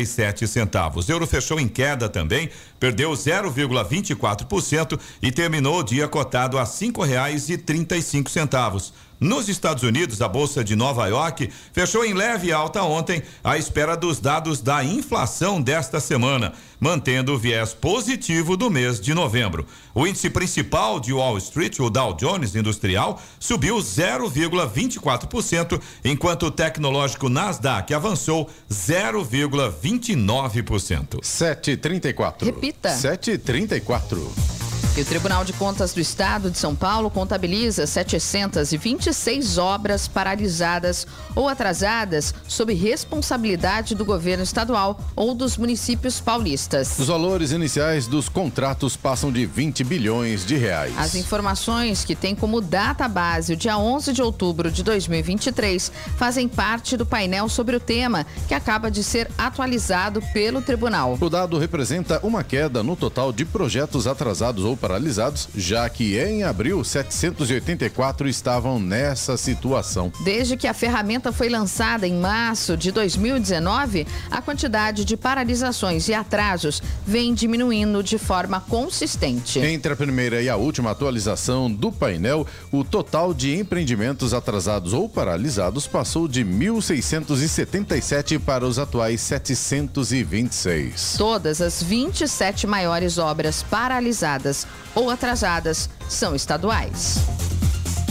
sete 0.05 0.47
centavos. 0.47 1.09
O 1.09 1.11
euro 1.11 1.27
fechou 1.27 1.59
em 1.59 1.67
queda 1.67 2.07
também, 2.07 2.49
perdeu 2.79 3.11
0,24% 3.11 4.97
e 5.21 5.33
terminou 5.33 5.79
o 5.79 5.83
dia 5.83 6.07
cotado 6.07 6.57
a 6.57 6.65
cinco 6.65 7.03
reais 7.25 7.49
e 7.49 7.57
trinta 7.57 7.97
e 7.97 8.01
cinco 8.01 8.29
centavos. 8.29 8.93
Nos 9.17 9.47
Estados 9.47 9.83
Unidos, 9.83 10.21
a 10.21 10.27
Bolsa 10.27 10.61
de 10.63 10.75
Nova 10.75 11.07
York 11.07 11.49
fechou 11.71 12.03
em 12.03 12.13
leve 12.13 12.51
alta 12.51 12.83
ontem, 12.83 13.23
à 13.43 13.57
espera 13.57 13.95
dos 13.95 14.19
dados 14.19 14.59
da 14.61 14.83
inflação 14.83 15.61
desta 15.61 16.01
semana, 16.01 16.51
mantendo 16.79 17.33
o 17.33 17.37
viés 17.37 17.73
positivo 17.73 18.57
do 18.57 18.69
mês 18.69 18.99
de 18.99 19.13
novembro. 19.13 19.65
O 19.93 20.05
índice 20.05 20.29
principal 20.29 20.99
de 20.99 21.13
Wall 21.13 21.37
Street, 21.37 21.79
o 21.79 21.89
Dow 21.89 22.13
Jones 22.13 22.55
Industrial, 22.55 23.21
subiu 23.39 23.77
0,24%, 23.77 25.81
enquanto 26.03 26.47
o 26.47 26.51
tecnológico 26.51 27.29
Nasdaq 27.29 27.93
avançou 27.93 28.49
0,29%. 28.69 31.21
7,34. 31.21 32.43
Repita. 32.43 32.89
7,34. 32.89 34.84
E 34.97 35.01
o 35.01 35.03
Tribunal 35.03 35.43
de 35.43 35.51
Contas 35.51 35.93
do 35.93 35.99
Estado 35.99 36.49
de 36.49 36.57
São 36.57 36.73
Paulo 36.73 37.09
contabiliza 37.09 37.85
726 37.85 39.57
obras 39.57 40.07
paralisadas 40.07 41.05
ou 41.35 41.49
atrasadas 41.49 42.33
sob 42.47 42.73
responsabilidade 42.73 43.93
do 43.93 44.05
governo 44.05 44.45
estadual 44.45 44.97
ou 45.13 45.35
dos 45.35 45.57
municípios 45.57 46.21
paulistas. 46.21 46.97
Os 46.97 47.07
valores 47.07 47.51
iniciais 47.51 48.07
dos 48.07 48.29
contratos 48.29 48.95
passam 48.95 49.33
de 49.33 49.45
20 49.45 49.83
bilhões 49.83 50.45
de 50.45 50.55
reais. 50.55 50.93
As 50.97 51.13
informações 51.13 52.05
que 52.05 52.15
têm 52.15 52.33
como 52.33 52.61
data 52.61 53.05
base 53.09 53.51
o 53.51 53.57
dia 53.57 53.77
11 53.77 54.13
de 54.13 54.21
outubro 54.21 54.71
de 54.71 54.81
2023 54.81 55.91
fazem 56.15 56.47
parte 56.47 56.95
do 56.95 57.05
painel 57.05 57.49
sobre 57.49 57.75
o 57.75 57.81
tema, 57.81 58.25
que 58.47 58.53
acaba 58.53 58.89
de 58.89 59.03
ser 59.03 59.29
atualizado 59.37 60.21
pelo 60.31 60.61
tribunal. 60.61 61.17
O 61.19 61.29
dado 61.29 61.57
representa 61.57 62.17
uma 62.23 62.45
queda 62.45 62.81
no 62.81 62.95
total 62.95 63.33
de 63.33 63.43
projetos 63.43 64.07
atrasados 64.07 64.63
ou 64.63 64.77
paralisados, 64.85 65.49
já 65.55 65.89
que 65.89 66.15
em 66.15 66.43
abril 66.43 66.83
784 66.83 68.27
estavam 68.27 68.79
nessa 68.79 69.35
situação. 69.35 70.11
Desde 70.23 70.55
que 70.55 70.67
a 70.67 70.75
ferramenta 70.75 71.31
foi 71.31 71.49
lançada 71.49 72.07
em 72.07 72.13
março 72.13 72.77
de 72.77 72.91
2019, 72.91 74.05
a 74.29 74.43
quantidade 74.43 75.03
de 75.03 75.17
paralisações 75.17 76.07
e 76.07 76.13
atrasos 76.13 76.83
vem 77.03 77.33
diminuindo 77.33 78.03
de 78.03 78.19
forma 78.19 78.61
consistente. 78.61 79.57
Entre 79.57 79.91
a 79.91 79.95
primeira 79.95 80.39
e 80.39 80.49
a 80.49 80.55
última 80.55 80.91
atualização 80.91 81.71
do 81.71 81.91
painel, 81.91 82.45
o 82.71 82.83
total 82.83 83.33
de 83.33 83.57
empreendimentos 83.57 84.35
atrasados 84.35 84.93
ou 84.93 85.09
paralisados 85.09 85.87
passou 85.87 86.27
de 86.27 86.45
1.677 86.45 88.37
para 88.39 88.63
os 88.67 88.77
atuais 88.77 89.19
726. 89.21 91.15
Todas 91.17 91.59
as 91.59 91.81
27 91.81 92.67
maiores 92.67 93.17
obras 93.17 93.63
paralisadas 93.63 94.67
ou 94.93 95.09
atrasadas 95.09 95.89
são 96.07 96.35
estaduais. 96.35 97.54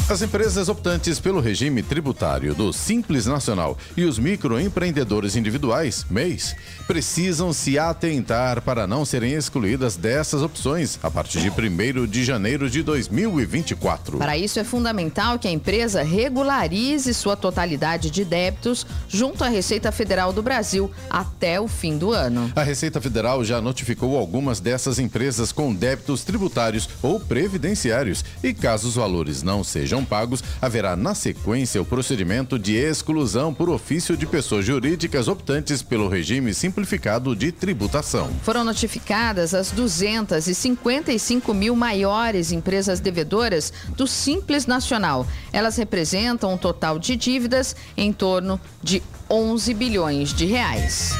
As 0.07 0.21
empresas 0.21 0.69
optantes 0.69 1.19
pelo 1.19 1.41
regime 1.41 1.83
tributário 1.83 2.55
do 2.55 2.75
Simples 2.75 3.25
Nacional 3.25 3.79
e 3.97 4.05
os 4.05 4.19
microempreendedores 4.19 5.35
individuais, 5.35 6.05
MEIs, 6.11 6.55
precisam 6.87 7.55
se 7.55 7.79
atentar 7.79 8.61
para 8.61 8.87
não 8.87 9.07
serem 9.07 9.33
excluídas 9.33 9.97
dessas 9.97 10.43
opções 10.43 10.99
a 11.03 11.11
partir 11.11 11.41
de 11.41 11.49
1 11.49 12.07
de 12.07 12.23
janeiro 12.23 12.69
de 12.69 12.83
2024. 12.83 14.19
Para 14.19 14.37
isso, 14.37 14.61
é 14.61 14.65
fundamental 14.65 15.39
que 15.39 15.49
a 15.49 15.51
empresa 15.51 16.03
regularize 16.03 17.15
sua 17.15 17.35
totalidade 17.35 18.11
de 18.11 18.27
débitos 18.27 18.87
junto 19.09 19.43
à 19.43 19.49
Receita 19.49 19.91
Federal 19.91 20.35
do 20.35 20.43
Brasil 20.43 20.91
até 21.09 21.59
o 21.59 21.67
fim 21.67 21.97
do 21.97 22.13
ano. 22.13 22.53
A 22.55 22.63
Receita 22.63 23.01
Federal 23.01 23.43
já 23.43 23.59
notificou 23.59 24.19
algumas 24.19 24.61
dessas 24.61 24.99
empresas 24.99 25.51
com 25.51 25.75
débitos 25.75 26.25
tributários 26.25 26.91
ou 27.03 27.19
previdenciários 27.19 28.23
e, 28.43 28.53
caso 28.53 28.87
os 28.89 28.97
valores 28.97 29.43
não 29.43 29.65
sejam 29.65 29.94
sejam 29.95 30.05
pagos, 30.05 30.43
haverá 30.61 30.97
na 30.97 31.15
sequência 31.15 31.81
o 31.81 31.85
procedimento 31.85 32.59
de 32.59 32.75
exclusão 32.75 33.55
por 33.55 33.71
ofício 33.71 34.17
de 34.17 34.27
pessoas 34.27 34.67
jurídicas 34.67 35.29
optantes 35.29 35.83
pelo 35.83 36.09
regime 36.09 36.53
simplificado 36.53 37.37
de 37.37 37.53
tributação. 37.53 38.31
Foram 38.43 38.65
notificadas 38.65 39.55
as 39.55 39.71
255 39.71 41.55
mil 41.55 41.77
maiores 41.77 42.51
empresas 42.51 42.99
devedoras 42.99 43.73
do 43.97 44.07
Simples 44.07 44.67
Nacional. 44.67 45.27
Elas 45.53 45.77
representam 45.77 46.55
um 46.55 46.59
total 46.59 46.99
de 46.99 47.15
dívidas 47.15 47.77
em 47.97 48.13
torno 48.13 48.61
de 48.83 49.01
11 49.31 49.73
bilhões 49.75 50.35
de 50.35 50.45
reais. 50.47 51.13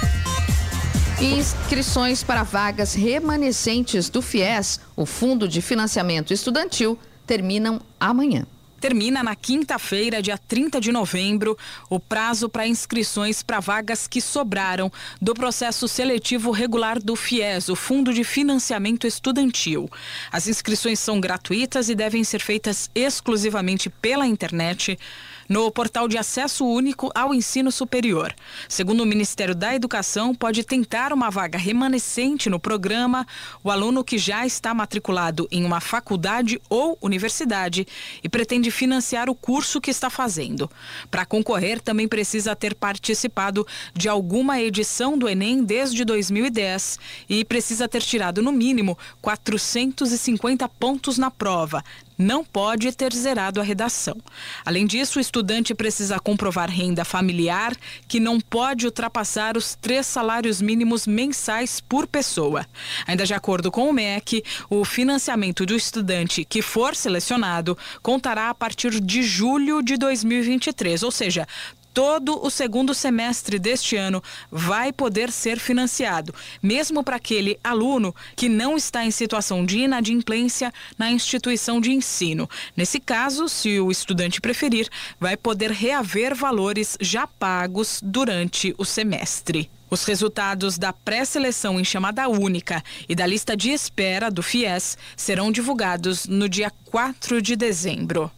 Inscrições 1.21 2.25
para 2.25 2.43
vagas 2.43 2.93
remanescentes 2.95 4.11
do 4.11 4.21
FIES, 4.21 4.81
o 4.97 5.07
Fundo 5.07 5.47
de 5.47 5.63
Financiamento 5.63 6.33
Estudantil, 6.33 6.99
terminam 7.25 7.81
amanhã. 8.01 8.45
Termina 8.85 9.23
na 9.23 9.35
quinta-feira, 9.35 10.21
dia 10.21 10.37
30 10.37 10.79
de 10.79 10.93
novembro, 10.93 11.57
o 11.89 11.99
prazo 11.99 12.51
para 12.51 12.67
inscrições 12.67 13.43
para 13.43 13.59
vagas 13.59 14.07
que 14.07 14.21
sobraram 14.21 14.93
do 15.23 15.33
processo 15.33 15.89
seletivo 15.89 16.51
regular 16.51 16.99
do 17.03 17.17
FIES, 17.17 17.71
o 17.71 17.77
Fundo 17.77 18.13
de 18.13 18.23
Financiamento 18.23 19.07
Estudantil. 19.07 19.89
As 20.31 20.49
inscrições 20.49 21.01
são 21.01 21.19
gratuitas 21.19 21.89
e 21.89 21.95
devem 21.95 22.23
ser 22.25 22.43
feitas 22.43 22.91
exclusivamente 22.95 23.89
pela 23.89 24.27
internet 24.27 24.99
no 25.49 25.71
portal 25.71 26.09
de 26.09 26.19
acesso 26.19 26.67
único 26.67 27.11
ao 27.15 27.35
ensino 27.35 27.71
superior. 27.71 28.35
Segundo 28.69 29.03
o 29.03 29.07
Ministério 29.07 29.55
da 29.55 29.75
Educação, 29.75 30.35
pode 30.35 30.65
tentar 30.65 31.13
uma 31.13 31.31
vaga 31.31 31.59
remanescente 31.59 32.49
no 32.49 32.59
programa 32.59 33.27
o 33.63 33.71
aluno 33.71 34.05
que 34.05 34.19
já 34.19 34.47
está 34.47 34.75
matriculado 34.75 35.49
em 35.51 35.65
uma 35.65 35.81
faculdade 35.81 36.61
ou 36.69 36.99
universidade 37.01 37.87
e 38.23 38.29
pretende 38.29 38.71
financiar 38.71 39.29
o 39.29 39.35
curso 39.35 39.81
que 39.81 39.91
está 39.91 40.11
fazendo. 40.11 40.71
Para 41.11 41.27
concorrer, 41.27 41.81
também 41.81 42.09
precisa 42.09 42.57
ter 42.57 42.75
participado 42.75 43.67
de 43.95 44.09
alguma 44.09 44.61
edição 44.61 45.17
do 45.17 45.29
Enem 45.29 45.65
desde 45.65 46.05
2010 46.05 46.99
e 47.29 47.45
precisa 47.45 47.89
ter 47.89 48.03
tirado 48.03 48.43
no 48.43 48.53
mínimo 48.53 48.99
450 49.21 50.69
pontos 50.69 51.19
na 51.19 51.31
prova, 51.31 51.85
não 52.17 52.45
pode 52.45 52.91
ter 52.93 53.13
zerado 53.13 53.61
a 53.61 53.65
redação. 53.65 54.17
Além 54.65 54.87
disso, 54.87 55.19
o 55.19 55.21
estudante 55.21 55.75
precisa 55.75 56.19
comprovar 56.19 56.71
renda 56.71 57.05
familiar 57.05 57.77
que 58.09 58.21
não 58.21 58.41
pode 58.41 58.87
ultrapassar 58.87 59.57
os 59.57 59.75
três 59.75 60.07
salários 60.07 60.63
mínimos 60.63 61.07
mensais 61.07 61.81
por 61.81 62.07
pessoa. 62.07 62.67
Ainda 63.07 63.25
de 63.25 63.35
acordo 63.35 63.71
com 63.71 63.89
o 63.89 63.93
MEC, 63.93 64.43
o 64.71 64.85
financiamento 64.85 65.67
do 65.67 65.75
estudante 65.75 66.45
que 66.45 66.63
for 66.63 66.95
selecionado 66.95 67.77
contará 68.03 68.51
a 68.51 68.55
partir 68.55 69.01
de 69.01 69.23
julho 69.23 69.83
de 69.83 69.97
2023, 69.97 71.03
ou 71.03 71.11
seja, 71.11 71.47
todo 71.95 72.45
o 72.45 72.51
segundo 72.51 72.93
semestre 72.93 73.57
deste 73.57 73.97
ano 73.97 74.21
vai 74.51 74.93
poder 74.93 75.31
ser 75.31 75.61
financiado, 75.61 76.35
mesmo 76.61 77.05
para 77.05 77.17
aquele 77.17 77.59
aluno 77.63 78.13
que 78.35 78.49
não 78.49 78.77
está 78.77 79.05
em 79.05 79.13
situação 79.13 79.65
de 79.65 79.79
inadimplência 79.79 80.75
na 80.99 81.11
instituição 81.11 81.81
de 81.81 81.93
ensino. 81.93 82.51
Nesse 82.77 82.99
caso, 82.99 83.49
se 83.49 83.79
o 83.79 83.93
estudante 83.93 84.41
preferir, 84.41 84.89
vai 85.21 85.37
poder 85.37 85.71
reaver 85.71 86.35
valores 86.35 86.99
já 87.01 87.29
pagos 87.29 88.01
durante 88.03 88.75
o 88.77 88.85
semestre. 88.85 89.71
Os 89.89 90.05
resultados 90.05 90.77
da 90.77 90.93
pré-seleção 90.93 91.79
em 91.79 91.85
chamada 91.85 92.29
única 92.29 92.83
e 93.09 93.15
da 93.15 93.25
lista 93.25 93.57
de 93.57 93.71
espera 93.71 94.29
do 94.29 94.43
FIES 94.43 94.99
serão 95.17 95.53
divulgados 95.53 96.27
no 96.27 96.49
dia 96.49 96.73
4 96.87 97.41
de 97.41 97.55
dezembro. 97.55 98.29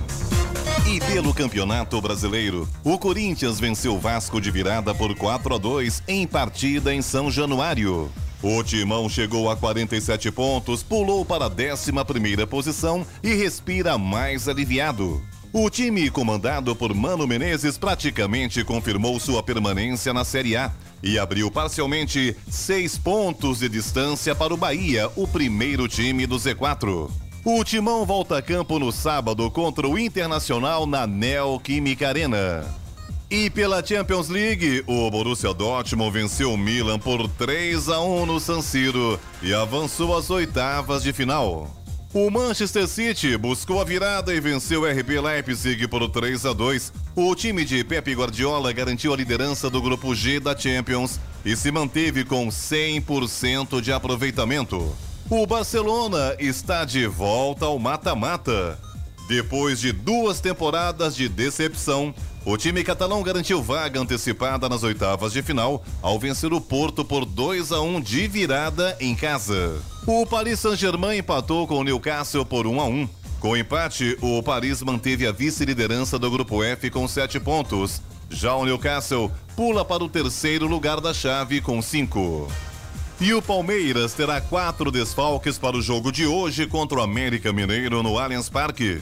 E 0.91 0.99
pelo 0.99 1.35
Campeonato 1.35 2.01
Brasileiro, 2.01 2.67
o 2.83 2.99
Corinthians 2.99 3.61
venceu 3.61 3.97
o 3.97 4.01
Vasco 4.01 4.41
de 4.41 4.51
virada 4.51 4.95
por 4.95 5.15
4 5.15 5.57
a 5.57 5.59
2 5.59 6.03
em 6.09 6.27
partida 6.27 6.95
em 6.95 7.03
São 7.03 7.31
Januário. 7.31 8.11
O 8.43 8.63
Timão 8.63 9.11
chegou 9.11 9.51
a 9.51 9.57
47 9.57 10.31
pontos, 10.31 10.83
pulou 10.83 11.23
para 11.23 11.45
a 11.45 11.51
11 11.51 12.47
posição 12.47 13.07
e 13.23 13.35
respira 13.35 13.99
mais 13.99 14.49
aliviado. 14.49 15.23
O 15.57 15.71
time 15.71 16.11
comandado 16.11 16.75
por 16.75 16.93
Mano 16.93 17.29
Menezes 17.29 17.79
praticamente 17.79 18.65
confirmou 18.65 19.21
sua 19.21 19.41
permanência 19.41 20.13
na 20.13 20.25
Série 20.25 20.57
A 20.57 20.73
e 21.01 21.17
abriu 21.17 21.49
parcialmente 21.49 22.37
seis 22.51 22.99
pontos 22.99 23.61
de 23.61 23.69
distância 23.69 24.35
para 24.35 24.53
o 24.53 24.57
Bahia, 24.57 25.09
o 25.15 25.29
primeiro 25.29 25.87
time 25.87 26.27
do 26.27 26.35
Z4. 26.35 27.09
O 27.45 27.63
Timão 27.63 28.05
volta 28.05 28.39
a 28.39 28.43
campo 28.43 28.81
no 28.81 28.91
sábado 28.91 29.49
contra 29.49 29.87
o 29.87 29.97
Internacional 29.97 30.89
na 30.89 31.07
Neoquímica 31.07 32.09
Arena. 32.09 32.67
E 33.31 33.49
pela 33.49 33.85
Champions 33.87 34.29
League, 34.29 34.83
o 34.89 35.09
Borussia 35.09 35.55
Dortmund 35.55 36.11
venceu 36.11 36.53
o 36.53 36.59
Milan 36.59 36.99
por 36.99 37.29
3 37.29 37.91
a 37.91 38.01
1 38.01 38.27
no 38.27 38.41
San 38.41 38.61
Siro 38.61 39.21
e 39.41 39.55
avançou 39.55 40.19
às 40.19 40.31
oitavas 40.31 41.05
de 41.05 41.13
final. 41.13 41.84
O 42.15 42.31
Manchester 42.31 42.87
City 42.87 43.37
buscou 43.37 43.81
a 43.81 43.85
virada 43.85 44.33
e 44.33 44.39
venceu 44.39 44.83
o 44.83 44.87
RB 44.87 45.21
Leipzig 45.21 45.89
por 45.89 46.09
3 46.09 46.47
a 46.47 46.53
2. 46.53 46.93
O 47.17 47.35
time 47.35 47.65
de 47.65 47.83
Pep 47.83 48.15
Guardiola 48.15 48.73
garantiu 48.73 49.13
a 49.13 49.17
liderança 49.17 49.69
do 49.69 49.83
grupo 49.83 50.15
G 50.15 50.39
da 50.39 50.57
Champions 50.57 51.19
e 51.45 51.57
se 51.57 51.73
manteve 51.73 52.25
com 52.25 52.47
100% 52.47 53.81
de 53.81 53.93
aproveitamento. 53.93 54.97
O 55.29 55.45
Barcelona 55.45 56.37
está 56.39 56.85
de 56.85 57.05
volta 57.09 57.65
ao 57.65 57.81
mata-mata. 57.81 58.79
Depois 59.27 59.81
de 59.81 59.91
duas 59.91 60.41
temporadas 60.41 61.17
de 61.17 61.29
decepção, 61.29 62.15
o 62.45 62.59
time 62.59 62.85
catalão 62.85 63.23
garantiu 63.23 63.63
vaga 63.63 63.99
antecipada 63.99 64.69
nas 64.69 64.83
oitavas 64.83 65.33
de 65.33 65.43
final 65.43 65.83
ao 66.03 66.19
vencer 66.19 66.53
o 66.53 66.61
Porto 66.61 67.05
por 67.05 67.25
2 67.25 67.73
a 67.73 67.81
1 67.81 68.03
de 68.03 68.29
virada 68.29 68.95
em 69.01 69.15
casa. 69.15 69.81
O 70.07 70.27
Paris 70.27 70.61
Saint-Germain 70.61 71.19
empatou 71.19 71.67
com 71.67 71.79
o 71.79 71.85
Newcastle 71.85 72.45
por 72.45 72.67
1 72.67 72.81
a 72.81 72.85
1. 72.85 73.09
Com 73.41 73.51
o 73.51 73.57
empate, 73.57 74.17
o 74.21 74.43
Paris 74.43 74.83
manteve 74.83 75.27
a 75.27 75.33
vice-liderança 75.33 76.19
do 76.19 76.31
grupo 76.31 76.63
F 76.63 76.91
com 76.91 77.09
7 77.09 77.41
pontos. 77.41 78.03
Já 78.29 78.55
o 78.55 78.67
Newcastle 78.67 79.33
pula 79.57 79.85
para 79.85 80.05
o 80.05 80.09
terceiro 80.09 80.67
lugar 80.67 81.01
da 81.01 81.15
chave 81.15 81.63
com 81.63 81.81
5. 81.81 82.49
E 83.25 83.33
o 83.33 83.41
Palmeiras 83.41 84.13
terá 84.13 84.39
quatro 84.39 84.91
desfalques 84.91 85.57
para 85.57 85.79
o 85.79 85.81
jogo 85.81 86.13
de 86.13 86.27
hoje 86.27 86.67
contra 86.67 86.99
o 86.99 87.03
América 87.03 87.55
Mineiro 87.55 88.03
no 88.03 88.19
Allianz 88.19 88.51
Parque. 88.51 89.01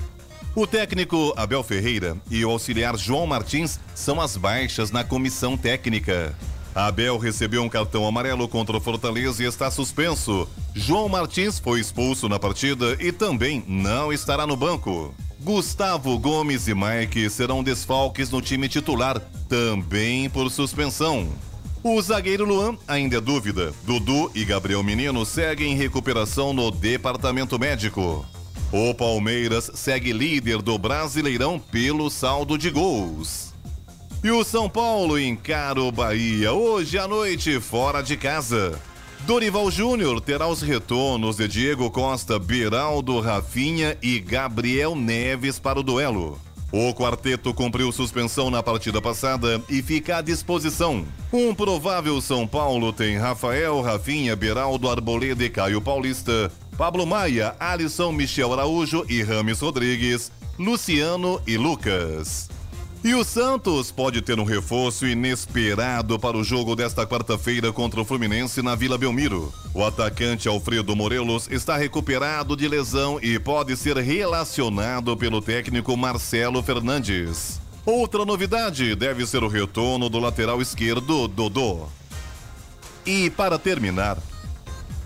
O 0.55 0.65
técnico 0.65 1.35
Abel 1.37 1.65
Ferreira 1.65 2.17
e 2.31 2.45
o 2.45 2.51
auxiliar 2.53 2.97
João 2.97 3.27
Martins 3.27 3.81
são 3.97 4.21
as 4.21 4.37
baixas 4.37 4.93
na 4.93 5.03
comissão 5.03 5.57
técnica. 5.57 6.37
Abel 6.73 7.19
recebeu 7.19 7.65
um 7.65 7.69
cartão 7.69 8.07
amarelo 8.07 8.47
contra 8.47 8.77
o 8.77 8.81
Fortaleza 8.81 9.43
e 9.43 9.47
está 9.47 9.73
suspenso. 9.73 10.49
João 10.73 11.09
Martins 11.09 11.59
foi 11.59 11.81
expulso 11.81 12.29
na 12.29 12.39
partida 12.39 12.97
e 13.01 13.11
também 13.11 13.65
não 13.67 14.13
estará 14.13 14.47
no 14.47 14.55
banco. 14.55 15.13
Gustavo 15.41 16.17
Gomes 16.17 16.69
e 16.69 16.75
Mike 16.77 17.29
serão 17.29 17.61
desfalques 17.61 18.31
no 18.31 18.41
time 18.41 18.69
titular, 18.69 19.21
também 19.49 20.31
por 20.31 20.49
suspensão. 20.49 21.29
O 21.85 22.01
zagueiro 22.01 22.45
Luan 22.45 22.79
ainda 22.87 23.17
é 23.17 23.21
dúvida. 23.21 23.73
Dudu 23.83 24.31
e 24.37 24.45
Gabriel 24.45 24.85
Menino 24.85 25.27
seguem 25.27 25.73
em 25.73 25.77
recuperação 25.77 26.53
no 26.53 26.71
departamento 26.71 27.59
médico. 27.59 28.25
O 28.71 28.95
Palmeiras 28.95 29.69
segue 29.75 30.13
líder 30.13 30.63
do 30.63 30.79
Brasileirão 30.79 31.59
pelo 31.59 32.09
saldo 32.09 32.57
de 32.57 32.71
gols. 32.71 33.53
E 34.23 34.31
o 34.31 34.45
São 34.45 34.71
Paulo 34.71 35.19
encara 35.19 35.83
o 35.83 35.91
Bahia 35.91 36.53
hoje 36.53 36.97
à 36.97 37.09
noite 37.09 37.59
fora 37.59 38.01
de 38.01 38.17
casa. 38.17 38.81
Dorival 39.27 39.69
Júnior 39.69 40.21
terá 40.21 40.47
os 40.47 40.63
retornos 40.63 41.37
de 41.37 41.49
Diego 41.49 41.91
Costa, 41.91 42.39
Beraldo, 42.39 43.19
Rafinha 43.19 43.99
e 44.01 44.21
Gabriel 44.21 44.95
Neves 44.95 45.59
para 45.59 45.81
o 45.81 45.83
duelo. 45.83 46.41
O 46.73 46.95
quarteto 46.95 47.53
cumpriu 47.53 47.93
suspensão 47.93 48.51
na 48.51 48.63
partida 48.63 49.01
passada 49.01 49.61
e 49.69 49.83
fica 49.83 50.17
à 50.17 50.23
disposição. 50.23 51.05
Um 51.31 51.55
provável 51.55 52.19
São 52.23 52.47
Paulo 52.47 52.95
tem 52.95 53.19
Rafael, 53.19 53.83
Rafinha, 53.83 54.35
Beraldo, 54.35 54.89
Arboleda 54.89 55.45
e 55.45 55.51
Caio 55.51 55.83
Paulista, 55.83 56.51
Pablo 56.79 57.07
Maia, 57.07 57.55
Alisson, 57.61 58.11
Michel 58.11 58.55
Araújo 58.55 59.05
e 59.07 59.23
Rames 59.23 59.61
Rodrigues, 59.61 60.33
Luciano 60.59 61.39
e 61.47 61.59
Lucas. 61.59 62.49
E 63.05 63.17
o 63.17 63.25
Santos 63.25 63.91
pode 63.91 64.23
ter 64.23 64.39
um 64.39 64.45
reforço 64.45 65.05
inesperado 65.09 66.21
para 66.21 66.37
o 66.37 66.45
jogo 66.45 66.77
desta 66.77 67.05
quarta-feira 67.05 67.73
contra 67.73 68.01
o 68.01 68.05
Fluminense 68.05 68.63
na 68.63 68.77
Vila 68.77 68.97
Belmiro. 68.97 69.53
O 69.75 69.85
atacante 69.85 70.47
Alfredo 70.47 70.95
Morelos 70.95 71.49
está 71.51 71.77
recuperado 71.77 72.57
de 72.57 72.69
lesão 72.69 73.19
e 73.21 73.41
pode 73.41 73.77
ser 73.77 73.97
relacionado 73.97 75.17
pelo 75.17 75.43
técnico 75.43 75.97
Marcelo 75.97 76.63
Fernandes. 76.63 77.61
Outra 77.85 78.25
novidade 78.25 78.95
deve 78.95 79.27
ser 79.27 79.43
o 79.43 79.49
retorno 79.49 80.09
do 80.09 80.21
lateral 80.21 80.63
esquerdo 80.63 81.27
Dodô. 81.27 81.89
E 83.05 83.29
para 83.31 83.59
terminar, 83.59 84.17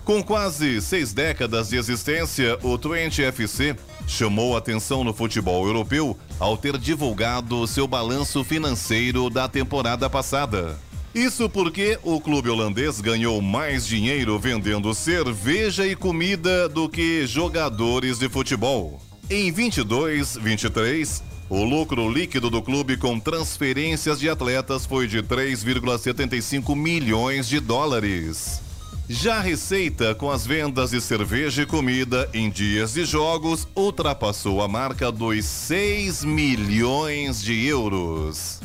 com 0.05 0.23
quase 0.23 0.79
seis 0.83 1.13
décadas 1.13 1.69
de 1.69 1.77
existência, 1.77 2.59
o 2.61 2.77
Twente 2.77 3.23
FC 3.23 3.75
chamou 4.07 4.55
atenção 4.55 5.03
no 5.03 5.13
futebol 5.13 5.67
europeu 5.67 6.17
ao 6.39 6.57
ter 6.57 6.77
divulgado 6.77 7.67
seu 7.67 7.85
balanço 7.85 8.43
financeiro 8.43 9.29
da 9.29 9.47
temporada 9.47 10.09
passada. 10.09 10.79
Isso 11.13 11.49
porque 11.49 11.99
o 12.03 12.21
clube 12.21 12.49
holandês 12.49 13.01
ganhou 13.01 13.41
mais 13.41 13.85
dinheiro 13.85 14.37
vendendo 14.39 14.93
cerveja 14.93 15.85
e 15.85 15.95
comida 15.95 16.69
do 16.69 16.87
que 16.87 17.27
jogadores 17.27 18.19
de 18.19 18.29
futebol. 18.29 19.01
Em 19.29 19.51
22, 19.51 20.37
23, 20.37 21.23
o 21.49 21.63
lucro 21.63 22.09
líquido 22.09 22.49
do 22.49 22.61
clube 22.61 22.97
com 22.97 23.19
transferências 23.19 24.19
de 24.19 24.29
atletas 24.29 24.85
foi 24.85 25.07
de 25.07 25.23
3,75 25.23 26.75
milhões 26.75 27.47
de 27.47 27.59
dólares. 27.59 28.61
Já 29.09 29.37
a 29.37 29.41
receita 29.41 30.13
com 30.13 30.29
as 30.29 30.45
vendas 30.45 30.91
de 30.91 30.99
cerveja 30.99 31.61
e 31.61 31.65
comida 31.65 32.29
em 32.33 32.49
dias 32.49 32.93
de 32.93 33.05
jogos 33.05 33.65
ultrapassou 33.73 34.61
a 34.61 34.67
marca 34.67 35.09
dos 35.09 35.45
6 35.45 36.25
milhões 36.25 37.41
de 37.41 37.65
euros. 37.65 38.59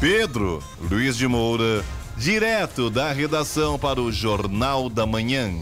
Pedro 0.00 0.64
Luiz 0.90 1.14
de 1.14 1.28
Moura, 1.28 1.84
direto 2.16 2.88
da 2.88 3.12
redação 3.12 3.78
para 3.78 4.00
o 4.00 4.10
Jornal 4.10 4.88
da 4.88 5.04
Manhã. 5.04 5.52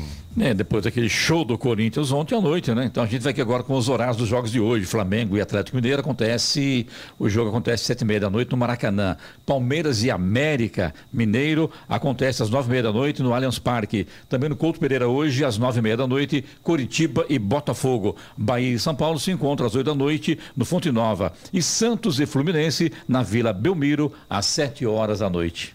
É, 0.40 0.54
depois 0.54 0.84
daquele 0.84 1.10
show 1.10 1.44
do 1.44 1.58
Corinthians 1.58 2.10
ontem 2.10 2.34
à 2.34 2.40
noite, 2.40 2.74
né? 2.74 2.86
Então 2.86 3.04
a 3.04 3.06
gente 3.06 3.20
vai 3.20 3.32
aqui 3.32 3.40
agora 3.40 3.62
com 3.62 3.74
os 3.74 3.88
horários 3.88 4.16
dos 4.16 4.28
jogos 4.28 4.50
de 4.50 4.58
hoje. 4.58 4.86
Flamengo 4.86 5.36
e 5.36 5.40
Atlético 5.40 5.76
Mineiro 5.76 6.00
acontece, 6.00 6.86
o 7.18 7.28
jogo 7.28 7.50
acontece 7.50 7.82
às 7.82 7.86
sete 7.86 8.00
e 8.00 8.04
meia 8.04 8.20
da 8.20 8.30
noite 8.30 8.50
no 8.50 8.56
Maracanã. 8.56 9.16
Palmeiras 9.44 10.02
e 10.02 10.10
América 10.10 10.94
Mineiro 11.12 11.70
acontece 11.86 12.42
às 12.42 12.48
nove 12.48 12.68
e 12.68 12.70
meia 12.70 12.82
da 12.82 12.92
noite 12.92 13.22
no 13.22 13.34
Allianz 13.34 13.58
Parque. 13.58 14.06
Também 14.28 14.48
no 14.48 14.56
Couto 14.56 14.80
Pereira 14.80 15.06
hoje 15.06 15.44
às 15.44 15.58
nove 15.58 15.80
e 15.80 15.82
meia 15.82 15.96
da 15.98 16.06
noite, 16.06 16.44
Coritiba 16.62 17.26
e 17.28 17.38
Botafogo. 17.38 18.16
Bahia 18.36 18.74
e 18.74 18.78
São 18.78 18.94
Paulo 18.94 19.18
se 19.18 19.30
encontram 19.30 19.66
às 19.66 19.74
oito 19.74 19.86
da 19.86 19.94
noite 19.94 20.38
no 20.56 20.64
Fonte 20.64 20.90
Nova. 20.90 21.32
E 21.52 21.62
Santos 21.62 22.18
e 22.20 22.24
Fluminense 22.26 22.90
na 23.06 23.22
Vila 23.22 23.52
Belmiro 23.52 24.12
às 24.30 24.46
sete 24.46 24.86
horas 24.86 25.18
da 25.18 25.28
noite. 25.28 25.74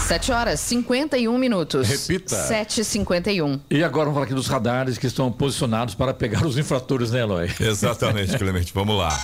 7 0.03 0.33
horas 0.33 0.61
51 0.61 1.39
minutos. 1.39 1.89
Repita. 1.89 2.37
7h51. 2.49 3.61
E 3.71 3.83
agora 3.83 4.05
vamos 4.07 4.15
falar 4.15 4.25
aqui 4.27 4.35
dos 4.35 4.49
radares 4.49 4.99
que 4.99 5.07
estão 5.07 5.31
posicionados 5.31 5.95
para 5.95 6.13
pegar 6.13 6.45
os 6.45 6.59
infratores, 6.59 7.11
né, 7.11 7.21
Eloy? 7.21 7.51
Exatamente, 7.61 8.37
Clemente. 8.37 8.73
Vamos 8.75 8.99
lá. 8.99 9.19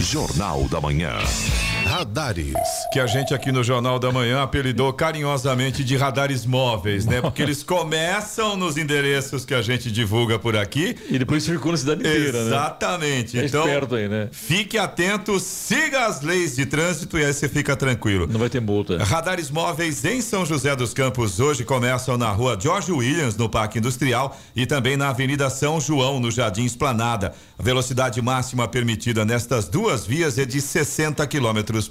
Jornal 0.00 0.68
da 0.68 0.80
Manhã. 0.80 1.12
Radares. 1.84 2.54
Que 2.92 2.98
a 2.98 3.06
gente 3.06 3.34
aqui 3.34 3.52
no 3.52 3.62
Jornal 3.62 3.98
da 3.98 4.10
Manhã 4.10 4.42
apelidou 4.42 4.92
carinhosamente 4.92 5.84
de 5.84 5.96
radares 5.96 6.44
móveis, 6.46 7.06
né? 7.06 7.20
Porque 7.20 7.42
eles 7.42 7.62
começam 7.62 8.56
nos 8.56 8.76
endereços 8.76 9.44
que 9.44 9.54
a 9.54 9.62
gente 9.62 9.90
divulga 9.90 10.38
por 10.38 10.56
aqui. 10.56 10.96
E 11.08 11.18
depois 11.18 11.42
circulam 11.44 11.72
na 11.72 11.78
cidade 11.78 12.00
inteira, 12.00 12.40
né? 12.40 12.46
Exatamente. 12.46 13.38
É 13.38 13.44
então, 13.46 13.66
esperto 13.66 13.94
aí, 13.94 14.08
né? 14.08 14.28
fique 14.32 14.78
atento, 14.78 15.38
siga 15.38 16.06
as 16.06 16.22
leis 16.22 16.56
de 16.56 16.66
trânsito 16.66 17.18
e 17.18 17.24
aí 17.24 17.32
você 17.32 17.48
fica 17.48 17.76
tranquilo. 17.76 18.26
Não 18.26 18.40
vai 18.40 18.48
ter 18.48 18.60
multa. 18.60 19.02
Radares 19.02 19.50
móveis 19.50 20.04
em 20.04 20.20
São 20.20 20.44
José 20.44 20.74
dos 20.74 20.94
Campos 20.94 21.38
hoje 21.38 21.64
começam 21.64 22.16
na 22.16 22.30
rua 22.30 22.58
George 22.60 22.90
Williams, 22.90 23.36
no 23.36 23.48
Parque 23.48 23.78
Industrial, 23.78 24.36
e 24.56 24.66
também 24.66 24.96
na 24.96 25.10
Avenida 25.10 25.50
São 25.50 25.80
João, 25.80 26.18
no 26.18 26.30
Jardim 26.30 26.64
Esplanada. 26.64 27.32
A 27.58 27.62
velocidade 27.62 28.20
máxima 28.20 28.66
permitida 28.66 29.24
nestas 29.24 29.68
duas 29.68 30.06
vias 30.06 30.38
é 30.38 30.44
de 30.44 30.60
60 30.60 31.26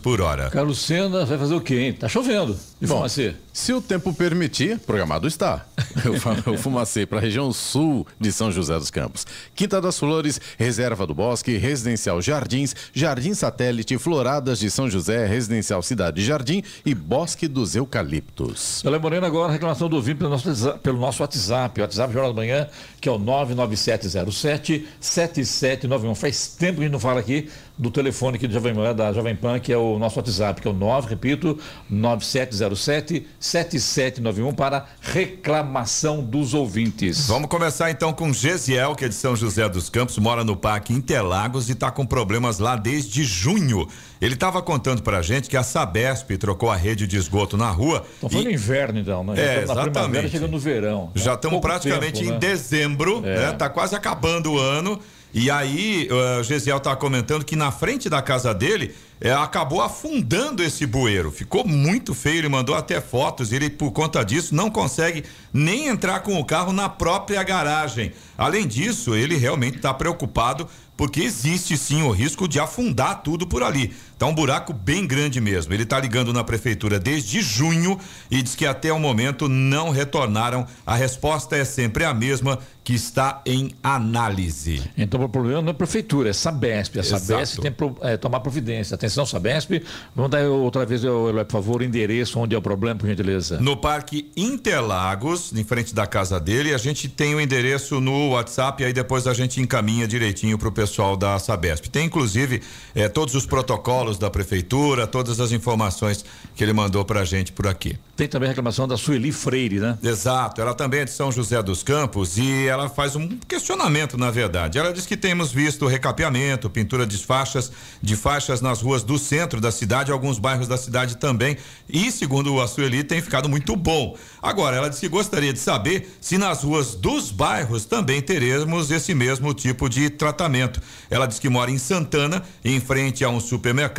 por 0.01 0.21
hora. 0.21 0.49
Carlos 0.49 0.79
Senna 0.79 1.25
vai 1.25 1.37
fazer 1.37 1.55
o 1.55 1.61
quê, 1.61 1.79
hein? 1.79 1.93
Tá 1.93 2.07
chovendo. 2.07 2.57
E 2.81 2.85
Bom, 2.87 2.95
fumacê? 2.95 3.35
Se 3.53 3.71
o 3.71 3.79
tempo 3.79 4.11
permitir, 4.11 4.79
programado 4.79 5.27
está. 5.27 5.63
Eu 6.03 6.57
Fumacê 6.57 7.05
para 7.05 7.19
a 7.19 7.21
região 7.21 7.53
sul 7.53 8.05
de 8.19 8.31
São 8.31 8.51
José 8.51 8.73
dos 8.79 8.89
Campos. 8.89 9.27
Quinta 9.55 9.79
das 9.79 9.99
Flores, 9.99 10.41
Reserva 10.57 11.05
do 11.05 11.13
Bosque, 11.13 11.55
Residencial 11.55 12.19
Jardins, 12.19 12.75
Jardim 12.91 13.35
Satélite, 13.35 13.95
Floradas 13.99 14.57
de 14.57 14.71
São 14.71 14.89
José, 14.89 15.27
Residencial 15.27 15.83
Cidade 15.83 16.25
Jardim 16.25 16.63
e 16.83 16.95
Bosque 16.95 17.47
dos 17.47 17.75
Eucaliptos. 17.75 18.83
Eu 18.83 18.89
lembrando 18.89 19.25
agora 19.25 19.49
a 19.49 19.53
reclamação 19.53 19.87
do 19.87 19.97
ouvinte 19.97 20.17
pelo 20.17 20.31
nosso, 20.31 20.79
pelo 20.79 20.99
nosso 20.99 21.21
WhatsApp, 21.21 21.79
o 21.79 21.83
WhatsApp 21.83 22.11
Jornal 22.11 22.33
da 22.33 22.41
Manhã, 22.41 22.67
que 22.99 23.07
é 23.07 23.11
o 23.11 23.19
99707 23.19 24.87
7791. 24.99 26.15
Faz 26.15 26.47
tempo 26.47 26.75
que 26.75 26.81
a 26.81 26.83
gente 26.85 26.93
não 26.93 26.99
fala 26.99 27.19
aqui 27.19 27.49
do 27.77 27.89
telefone 27.89 28.37
aqui 28.37 28.47
do 28.47 28.53
Jovem, 28.53 28.73
da 28.95 29.11
Jovem 29.13 29.35
Pan, 29.35 29.59
que 29.59 29.73
é 29.73 29.77
o 29.77 29.97
nosso 29.97 30.17
WhatsApp, 30.17 30.61
que 30.61 30.67
é 30.67 30.71
o 30.71 30.73
9, 30.73 31.09
repito, 31.09 31.59
9707 31.89 33.25
7791 33.43 34.53
para 34.53 34.85
reclamação 35.01 36.23
dos 36.23 36.53
ouvintes. 36.53 37.27
Vamos 37.27 37.49
começar 37.49 37.91
então 37.91 38.13
com 38.13 38.31
Gesiel, 38.31 38.95
que 38.95 39.03
é 39.03 39.09
de 39.09 39.13
São 39.15 39.35
José 39.35 39.67
dos 39.67 39.89
Campos, 39.89 40.17
mora 40.17 40.45
no 40.45 40.55
Parque 40.55 40.93
Interlagos 40.93 41.67
e 41.67 41.73
está 41.73 41.91
com 41.91 42.05
problemas 42.05 42.57
lá 42.59 42.77
desde 42.77 43.21
junho. 43.25 43.85
Ele 44.21 44.35
estava 44.35 44.61
contando 44.61 45.01
pra 45.03 45.21
gente 45.21 45.49
que 45.49 45.57
a 45.57 45.63
Sabesp 45.63 46.37
trocou 46.37 46.71
a 46.71 46.75
rede 46.77 47.05
de 47.05 47.17
esgoto 47.17 47.57
na 47.57 47.69
rua. 47.69 48.05
Então 48.17 48.29
foi 48.29 48.43
no 48.45 48.49
inverno, 48.51 48.99
então, 48.99 49.21
né? 49.25 49.33
É, 49.33 49.37
Já 49.37 49.51
primavera, 49.75 49.89
exatamente. 49.89 50.29
chegando 50.31 50.51
no 50.51 50.59
verão. 50.59 51.11
Já 51.13 51.33
estamos 51.33 51.55
pouco 51.59 51.67
praticamente 51.67 52.19
tempo, 52.21 52.29
em 52.29 52.33
né? 52.33 52.39
dezembro, 52.39 53.21
É. 53.25 53.47
né? 53.47 53.51
Tá 53.51 53.67
quase 53.67 53.93
acabando 53.93 54.53
o 54.53 54.57
ano. 54.57 54.97
E 55.33 55.49
aí, 55.49 56.07
uh, 56.11 56.41
o 56.41 56.43
Gesiel 56.43 56.79
tá 56.79 56.95
comentando 56.95 57.43
que 57.43 57.55
na 57.55 57.71
frente 57.71 58.07
da 58.07 58.21
casa 58.21 58.53
dele 58.53 58.93
é, 59.19 59.31
acabou 59.33 59.81
afundando 59.81 60.61
esse 60.61 60.85
bueiro. 60.85 61.31
Ficou 61.31 61.65
muito 61.65 62.13
feio, 62.13 62.39
ele 62.39 62.49
mandou 62.49 62.75
até 62.75 63.01
fotos. 63.01 63.51
Ele, 63.51 63.69
por 63.69 63.91
conta 63.91 64.23
disso, 64.23 64.53
não 64.53 64.69
consegue 64.69 65.23
nem 65.51 65.87
entrar 65.87 66.19
com 66.19 66.39
o 66.39 66.45
carro 66.45 66.71
na 66.71 66.87
própria 66.87 67.41
garagem. 67.41 68.11
Além 68.37 68.67
disso, 68.67 69.15
ele 69.15 69.35
realmente 69.35 69.77
está 69.77 69.91
preocupado 69.93 70.67
porque 70.95 71.21
existe 71.21 71.77
sim 71.77 72.03
o 72.03 72.11
risco 72.11 72.47
de 72.47 72.59
afundar 72.59 73.23
tudo 73.23 73.47
por 73.47 73.63
ali. 73.63 73.93
Tá 74.17 74.25
um 74.25 74.33
buraco 74.33 74.73
bem 74.73 75.05
grande 75.05 75.41
mesmo. 75.41 75.73
Ele 75.73 75.85
tá 75.85 75.99
ligando 75.99 76.31
na 76.31 76.43
prefeitura 76.43 76.99
desde 76.99 77.41
junho 77.41 77.99
e 78.29 78.41
diz 78.41 78.55
que 78.55 78.65
até 78.65 78.91
o 78.91 78.99
momento 78.99 79.49
não 79.49 79.89
retornaram. 79.89 80.65
A 80.85 80.95
resposta 80.95 81.55
é 81.55 81.65
sempre 81.65 82.05
a 82.05 82.13
mesma, 82.13 82.59
que 82.83 82.93
está 82.93 83.41
em 83.45 83.71
análise. 83.81 84.83
Então 84.97 85.23
o 85.23 85.29
problema 85.29 85.61
não 85.61 85.69
é 85.69 85.71
a 85.71 85.73
prefeitura, 85.73 86.29
é 86.29 86.33
Sabesp. 86.33 86.97
A 86.97 86.99
Exato. 86.99 87.25
Sabesp 87.25 87.61
tem 87.61 87.71
que 87.71 87.83
é, 88.01 88.17
tomar 88.17 88.41
providência. 88.41 88.95
Atenção, 88.95 89.25
Sabesp. 89.25 89.81
Vamos 90.13 90.29
dar 90.29 90.43
outra 90.49 90.85
vez, 90.85 91.01
por 91.01 91.45
favor, 91.49 91.81
o 91.81 91.83
endereço 91.83 92.39
onde 92.39 92.53
é 92.53 92.57
o 92.57 92.61
problema, 92.61 92.99
por 92.99 93.07
gentileza. 93.07 93.59
No 93.61 93.77
Parque 93.77 94.29
Interlagos, 94.35 95.53
em 95.53 95.63
frente 95.63 95.95
da 95.95 96.05
casa 96.05 96.39
dele, 96.39 96.73
a 96.73 96.77
gente 96.77 97.07
tem 97.07 97.33
o 97.33 97.39
endereço 97.39 98.01
no 98.01 98.31
WhatsApp, 98.31 98.83
aí 98.83 98.91
depois 98.91 99.27
a 99.27 99.33
gente 99.33 99.61
encaminha 99.61 100.05
direitinho 100.05 100.57
para 100.57 100.67
o 100.67 100.71
pessoal 100.71 101.15
da 101.15 101.39
Sabesp. 101.39 101.89
Tem 101.89 102.05
inclusive 102.05 102.61
eh, 102.93 103.07
todos 103.07 103.33
os 103.33 103.45
protocolos 103.45 104.02
da 104.17 104.29
prefeitura, 104.29 105.07
todas 105.07 105.39
as 105.39 105.51
informações 105.51 106.25
que 106.55 106.63
ele 106.63 106.73
mandou 106.73 107.03
para 107.05 107.21
a 107.21 107.25
gente 107.25 107.51
por 107.51 107.67
aqui. 107.67 107.97
Tem 108.15 108.27
também 108.27 108.47
a 108.47 108.51
reclamação 108.51 108.87
da 108.87 108.95
Sueli 108.95 109.31
Freire, 109.31 109.79
né? 109.79 109.97
Exato, 110.03 110.61
ela 110.61 110.73
também 110.73 110.99
é 110.99 111.05
de 111.05 111.11
São 111.11 111.31
José 111.31 111.61
dos 111.63 111.81
Campos 111.81 112.37
e 112.37 112.67
ela 112.67 112.87
faz 112.87 113.15
um 113.15 113.27
questionamento, 113.47 114.17
na 114.17 114.29
verdade. 114.29 114.77
Ela 114.77 114.93
diz 114.93 115.05
que 115.05 115.17
temos 115.17 115.51
visto 115.51 115.87
recapeamento, 115.87 116.69
pintura 116.69 117.07
de 117.07 117.17
faixas, 117.17 117.71
de 118.01 118.15
faixas 118.15 118.61
nas 118.61 118.81
ruas 118.81 119.03
do 119.03 119.17
centro 119.17 119.59
da 119.59 119.71
cidade, 119.71 120.11
alguns 120.11 120.37
bairros 120.37 120.67
da 120.67 120.77
cidade 120.77 121.17
também. 121.17 121.57
E, 121.89 122.11
segundo 122.11 122.61
a 122.61 122.67
Sueli, 122.67 123.03
tem 123.03 123.21
ficado 123.21 123.49
muito 123.49 123.75
bom. 123.75 124.15
Agora, 124.41 124.75
ela 124.75 124.89
diz 124.89 124.99
que 124.99 125.07
gostaria 125.07 125.53
de 125.53 125.59
saber 125.59 126.17
se 126.21 126.37
nas 126.37 126.63
ruas 126.63 126.95
dos 126.95 127.31
bairros 127.31 127.85
também 127.85 128.21
teremos 128.21 128.91
esse 128.91 129.15
mesmo 129.15 129.53
tipo 129.53 129.89
de 129.89 130.09
tratamento. 130.09 130.81
Ela 131.09 131.25
diz 131.25 131.39
que 131.39 131.49
mora 131.49 131.71
em 131.71 131.77
Santana, 131.77 132.43
em 132.63 132.79
frente 132.79 133.23
a 133.23 133.29
um 133.29 133.39
supermercado, 133.39 133.92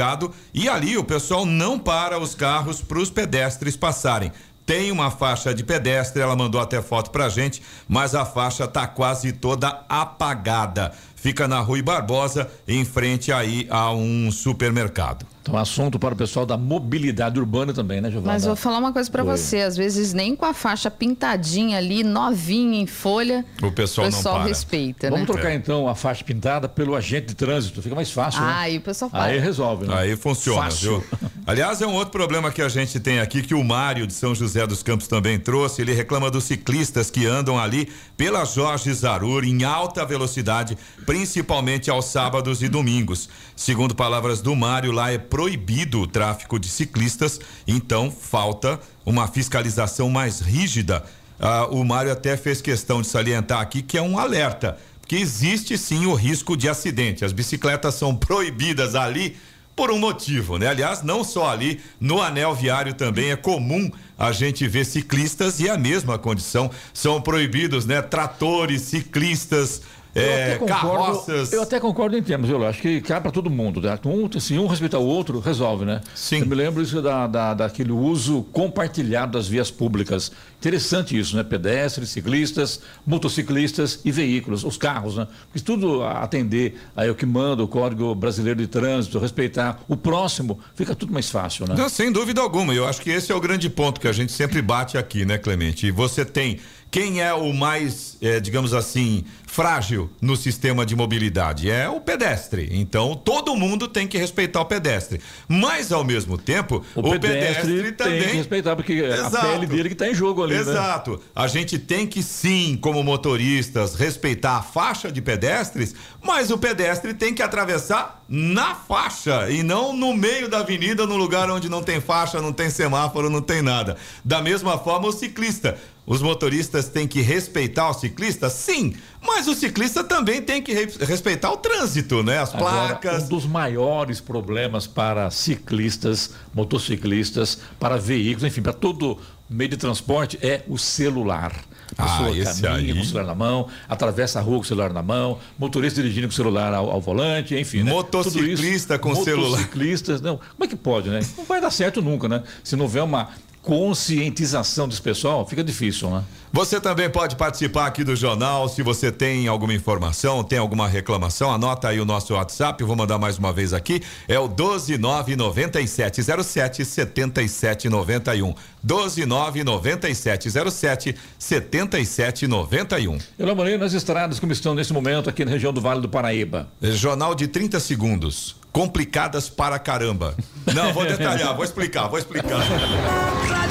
e 0.53 0.68
ali 0.68 0.97
o 0.99 1.05
pessoal 1.05 1.47
não 1.47 1.78
para 1.78 2.18
os 2.18 2.34
carros 2.34 2.82
para 2.82 2.99
os 2.99 3.11
pedestres 3.11 3.76
passarem. 3.76 4.32
Tem 4.66 4.90
uma 4.90 5.11
faixa 5.11 5.55
de 5.55 5.62
pedestre, 5.62 6.22
ela 6.22 6.34
mandou 6.34 6.61
até 6.61 6.80
foto 6.80 7.11
pra 7.11 7.28
gente, 7.28 7.62
mas 7.86 8.14
a 8.14 8.24
faixa 8.24 8.66
tá 8.66 8.86
quase 8.86 9.32
toda 9.32 9.84
apagada. 9.88 10.92
Fica 11.14 11.47
na 11.47 11.61
Rui 11.61 11.82
Barbosa, 11.82 12.51
em 12.66 12.84
frente 12.84 13.32
aí 13.32 13.66
a 13.70 13.92
um 13.92 14.30
supermercado. 14.30 15.34
Então, 15.47 15.59
assunto 15.59 15.99
para 15.99 16.14
o 16.14 16.16
pessoal 16.16 16.47
da 16.47 16.57
mobilidade 16.57 17.38
urbana 17.38 17.74
também, 17.74 18.01
né, 18.01 18.11
Giovana? 18.11 18.32
Mas 18.32 18.47
vou 18.47 18.57
falar 18.57 18.78
uma 18.78 18.95
coisa 18.95 19.11
pra 19.11 19.22
Oi. 19.22 19.28
você, 19.36 19.59
às 19.61 19.76
vezes 19.76 20.14
nem 20.14 20.34
com 20.34 20.47
a 20.47 20.55
faixa 20.55 20.90
pintadinha 20.90 21.76
ali, 21.76 22.03
novinha 22.03 22.80
em 22.80 22.86
folha, 22.86 23.45
O 23.62 23.70
pessoal 23.70 24.11
não 24.11 24.22
para. 24.22 24.45
respeita, 24.45 25.11
Vamos 25.11 25.26
né? 25.28 25.32
trocar 25.34 25.53
então 25.55 25.86
a 25.86 25.95
faixa 25.95 26.24
pintada 26.24 26.66
pelo 26.66 26.95
agente 26.97 27.26
de 27.26 27.34
trânsito, 27.34 27.82
fica 27.82 27.95
mais 27.95 28.11
fácil. 28.11 28.40
né? 28.40 28.55
Ah, 28.57 28.70
e 28.70 28.78
o 28.78 28.80
pessoal 28.80 29.11
para. 29.11 29.24
Aí 29.24 29.38
resolve, 29.38 29.86
né? 29.86 29.95
Aí 29.95 30.16
funciona, 30.16 30.62
Fácil. 30.62 31.05
viu? 31.20 31.28
Aliás, 31.47 31.82
é 31.82 31.86
um 31.86 31.92
outro 31.92 32.11
problema 32.12 32.51
que 32.51 32.62
a 32.62 32.68
gente 32.70 32.99
tem 32.99 33.20
aqui 33.20 33.42
que 33.42 33.53
o 33.55 33.62
Mário 33.62 34.07
de 34.07 34.14
São 34.14 34.34
José 34.34 34.66
dos 34.66 34.82
Campos 34.82 35.07
também 35.09 35.38
trouxe. 35.38 35.82
Ele 35.82 35.92
reclama 35.92 36.30
dos 36.30 36.45
ciclistas 36.45 37.11
que 37.11 37.26
andam 37.26 37.59
ali 37.59 37.92
pela 38.16 38.47
Jorge 38.47 38.90
Zarur 38.95 39.45
em 39.45 39.62
alta 39.62 40.07
velocidade, 40.07 40.78
principalmente 41.05 41.90
aos 41.90 42.07
sábados 42.07 42.62
e 42.62 42.68
domingos. 42.68 43.28
Segundo 43.55 43.95
palavras 43.95 44.40
do 44.40 44.57
Mário, 44.57 44.90
lá 44.90 45.12
é 45.12 45.18
proibido 45.35 46.01
o 46.01 46.07
tráfico 46.07 46.61
de 46.61 46.68
ciclistas, 46.68 47.41
então 47.66 48.09
falta 48.09 48.78
uma 49.05 49.26
fiscalização 49.26 50.09
mais 50.09 50.39
rígida. 50.39 51.05
Ah, 51.41 51.66
o 51.66 51.82
Mário 51.85 52.12
até 52.12 52.37
fez 52.37 52.61
questão 52.61 53.03
de 53.03 53.09
salientar 53.09 53.61
aqui 53.61 53.82
que 53.82 53.99
é 53.99 54.01
um 54.01 54.16
alerta, 54.16 54.78
porque 55.01 55.16
existe 55.16 55.76
sim 55.76 56.07
o 56.07 56.14
risco 56.14 56.57
de 56.57 56.68
acidente. 56.68 57.24
As 57.24 57.32
bicicletas 57.32 57.97
são 57.97 58.14
proibidas 58.14 58.95
ali 58.95 59.37
por 59.74 59.91
um 59.91 59.99
motivo, 59.99 60.57
né? 60.57 60.68
Aliás, 60.68 61.03
não 61.03 61.24
só 61.24 61.51
ali, 61.51 61.80
no 61.99 62.22
anel 62.22 62.55
viário 62.55 62.95
também 62.95 63.32
é 63.32 63.37
comum 63.37 63.91
a 64.16 64.30
gente 64.30 64.68
ver 64.68 64.87
ciclistas 64.87 65.59
e 65.59 65.68
a 65.68 65.76
mesma 65.76 66.16
condição. 66.16 66.70
São 66.93 67.20
proibidos, 67.20 67.85
né? 67.87 68.01
Tratores, 68.01 68.82
ciclistas, 68.82 69.82
é, 70.14 70.54
até 70.54 70.58
concordo- 70.58 70.74
carroças. 70.80 71.52
Eu 71.52 71.62
até 71.62 71.80
concordo 71.80 72.16
em 72.16 72.22
termos, 72.22 72.48
eu 72.48 72.66
acho 72.66 72.80
que 72.80 73.00
cabe 73.00 73.22
para 73.22 73.32
todo 73.32 73.50
mundo. 73.50 73.80
Né? 73.80 73.98
Um, 74.04 74.40
se 74.40 74.58
um 74.58 74.66
respeitar 74.66 74.98
o 74.98 75.06
outro, 75.06 75.40
resolve, 75.40 75.84
né? 75.84 76.00
Sim. 76.14 76.40
Eu 76.40 76.46
me 76.46 76.54
lembro 76.54 76.82
isso 76.82 77.00
da, 77.02 77.26
da, 77.26 77.54
daquele 77.54 77.92
uso 77.92 78.42
compartilhado 78.52 79.32
das 79.32 79.48
vias 79.48 79.70
públicas. 79.70 80.30
Interessante 80.58 81.18
isso, 81.18 81.36
né? 81.36 81.42
Pedestres, 81.42 82.10
ciclistas, 82.10 82.80
motociclistas 83.06 84.00
e 84.04 84.10
veículos, 84.10 84.64
os 84.64 84.76
carros, 84.76 85.16
né? 85.16 85.26
Porque 85.46 85.60
tudo 85.60 86.02
atender 86.02 86.80
aí 86.96 87.10
o 87.10 87.14
que 87.14 87.26
manda 87.26 87.62
o 87.62 87.68
Código 87.68 88.14
Brasileiro 88.14 88.60
de 88.60 88.66
Trânsito, 88.66 89.18
respeitar 89.18 89.80
o 89.88 89.96
próximo, 89.96 90.58
fica 90.74 90.94
tudo 90.94 91.12
mais 91.12 91.30
fácil, 91.30 91.66
né? 91.68 91.74
Não, 91.76 91.88
sem 91.88 92.10
dúvida 92.10 92.40
alguma. 92.40 92.74
Eu 92.74 92.86
acho 92.86 93.00
que 93.00 93.10
esse 93.10 93.30
é 93.30 93.34
o 93.34 93.40
grande 93.40 93.68
ponto 93.68 94.00
que 94.00 94.08
a 94.08 94.12
gente 94.12 94.32
sempre 94.32 94.62
bate 94.62 94.96
aqui, 94.96 95.24
né, 95.24 95.38
Clemente? 95.38 95.86
E 95.86 95.90
você 95.90 96.24
tem 96.24 96.58
quem 96.91 97.20
é 97.20 97.32
o 97.35 97.53
mais, 97.53 98.16
eh, 98.22 98.39
digamos 98.39 98.72
assim, 98.72 99.24
frágil 99.47 100.11
no 100.20 100.37
sistema 100.37 100.87
de 100.87 100.95
mobilidade? 100.95 101.70
É 101.70 101.89
o 101.89 102.01
pedestre. 102.01 102.68
Então, 102.72 103.14
todo 103.14 103.55
mundo 103.57 103.89
tem 103.89 104.07
que 104.07 104.18
respeitar 104.18 104.61
o 104.61 104.64
pedestre. 104.64 105.20
Mas, 105.49 105.91
ao 105.93 106.05
mesmo 106.05 106.39
tempo, 106.39 106.85
o, 106.95 107.03
pedestre, 107.18 107.93
também. 107.93 108.20
tem 108.20 108.30
que 108.30 108.37
respeitar, 108.37 108.76
porque 108.76 108.93
é 108.95 109.12
a 109.12 109.26
Exato. 109.26 109.47
pele 109.47 109.66
dele 109.66 109.89
que 109.89 109.95
está 109.95 110.09
em 110.09 110.14
jogo 110.14 110.43
ali, 110.43 110.55
né? 110.55 110.61
Exato. 110.61 111.20
A 111.35 111.47
gente 111.47 111.78
tem 111.78 112.07
que 112.07 112.22
sim, 112.22 112.78
como 112.80 113.03
motoristas, 113.03 113.95
respeitar 113.95 114.59
a 114.59 114.62
faixa 114.62 115.11
de 115.11 115.20
pedestres, 115.20 115.95
mas 116.22 116.51
o 116.51 116.59
pedestre 116.59 117.12
tem 117.12 117.35
que 117.35 117.43
atravessar 117.43 118.24
na 118.28 118.74
faixa 118.74 119.51
e 119.51 119.62
não 119.62 119.93
no 119.93 120.14
meio 120.14 120.49
da 120.49 120.61
avenida, 120.61 121.07
no 121.07 121.16
lugar 121.16 121.51
onde 121.51 121.68
não 121.68 121.82
tem 121.82 122.01
faixa, 122.01 122.41
não 122.41 122.53
tem 122.53 122.70
semáforo, 122.70 123.28
não 123.28 123.43
tem 123.43 123.62
nada. 123.62 123.97
Da 124.24 124.41
mesma 124.41 124.78
forma, 124.78 125.09
o 125.09 125.12
ciclista. 125.12 125.76
Os 126.07 126.20
motoristas 126.20 126.88
têm 126.88 127.07
que 127.09 127.20
respeitar 127.20 127.88
o 127.90 127.94
ciclista? 127.94 128.50
Sim, 128.50 128.94
mas 129.26 129.48
o 129.48 129.55
ciclista 129.55 130.05
também 130.05 130.42
tem 130.42 130.62
que 130.62 130.72
re 130.72 130.86
respeitar 131.00 131.50
o 131.52 131.57
trânsito, 131.57 132.22
né? 132.22 132.38
As 132.38 132.55
Agora, 132.55 132.88
placas. 132.96 133.24
Um 133.24 133.28
dos 133.28 133.46
maiores 133.46 134.20
problemas 134.20 134.86
para 134.86 135.30
ciclistas, 135.30 136.30
motociclistas, 136.55 137.59
para 137.78 137.96
veículos, 137.96 138.44
enfim, 138.44 138.61
para 138.62 138.72
todo 138.72 139.18
meio 139.48 139.70
de 139.70 139.76
transporte 139.76 140.38
é 140.42 140.62
o 140.68 140.76
celular. 140.78 141.52
A 141.96 142.02
Ah, 142.02 142.09
pessoa 142.18 142.36
esse 142.38 142.62
caminha 142.62 142.92
aí. 142.92 142.94
com 142.94 143.00
o 143.00 143.05
celular 143.05 143.26
na 143.26 143.34
mão, 143.34 143.68
atravessa 143.88 144.38
a 144.38 144.42
rua 144.42 144.57
com 144.57 144.62
o 144.62 144.66
celular 144.66 144.92
na 144.92 145.02
mão, 145.02 145.38
motorista 145.59 146.02
dirigindo 146.02 146.26
com 146.26 146.32
o 146.32 146.36
celular 146.36 146.72
ao, 146.74 146.90
ao 146.90 147.00
volante, 147.00 147.55
enfim. 147.55 147.82
né? 147.82 147.90
Motociclista 147.92 148.94
isso, 148.94 149.02
com 149.02 149.14
celular. 149.14 149.50
Motociclistas, 149.50 150.20
não. 150.20 150.36
Como 150.38 150.64
é 150.64 150.66
que 150.66 150.76
pode, 150.76 151.09
né? 151.11 151.20
Não 151.36 151.44
vai 151.44 151.61
dar 151.61 151.70
certo 151.70 152.00
nunca, 152.02 152.26
né? 152.28 152.42
Se 152.64 152.74
não 152.74 152.84
houver 152.84 153.02
uma 153.02 153.28
conscientização 153.64 154.86
desse 154.86 155.00
pessoal, 155.00 155.46
fica 155.46 155.64
difícil, 155.64 156.10
né? 156.10 156.22
Você 156.52 156.78
também 156.80 157.10
pode 157.10 157.34
participar 157.34 157.86
aqui 157.86 158.04
do 158.04 158.14
jornal. 158.14 158.68
Se 158.68 158.80
você 158.80 159.10
tem 159.10 159.48
alguma 159.48 159.74
informação, 159.74 160.44
tem 160.44 160.56
alguma 160.56 160.86
reclamação, 160.86 161.50
anota 161.50 161.88
aí 161.88 161.98
o 161.98 162.04
nosso 162.04 162.34
WhatsApp. 162.34 162.80
Eu 162.80 162.86
vou 162.86 162.94
mandar 162.94 163.18
mais 163.18 163.38
uma 163.38 163.52
vez 163.52 163.72
aqui. 163.72 164.00
É 164.28 164.38
o 164.38 164.48
1299707 164.48 166.84
7791. 166.84 168.54
1299707 168.87 171.16
7791. 171.39 173.18
Elô 173.39 173.55
Moreira, 173.55 173.78
nas 173.78 173.93
estradas 173.93 174.41
como 174.41 174.53
estão 174.53 174.74
nesse 174.74 174.93
momento 174.93 175.30
aqui 175.30 175.45
na 175.45 175.51
região 175.51 175.72
do 175.72 175.80
Vale 175.80 176.01
do 176.01 176.09
Paraíba. 176.09 176.68
Jornal 176.80 177.35
de 177.35 177.49
30 177.49 177.80
segundos. 177.80 178.57
Complicadas 178.72 179.49
para 179.49 179.78
caramba. 179.78 180.37
Não, 180.74 180.93
vou 180.93 181.07
detalhar, 181.07 181.55
vou 181.55 181.64
explicar, 181.64 182.09
vou 182.09 182.18
explicar. 182.18 182.61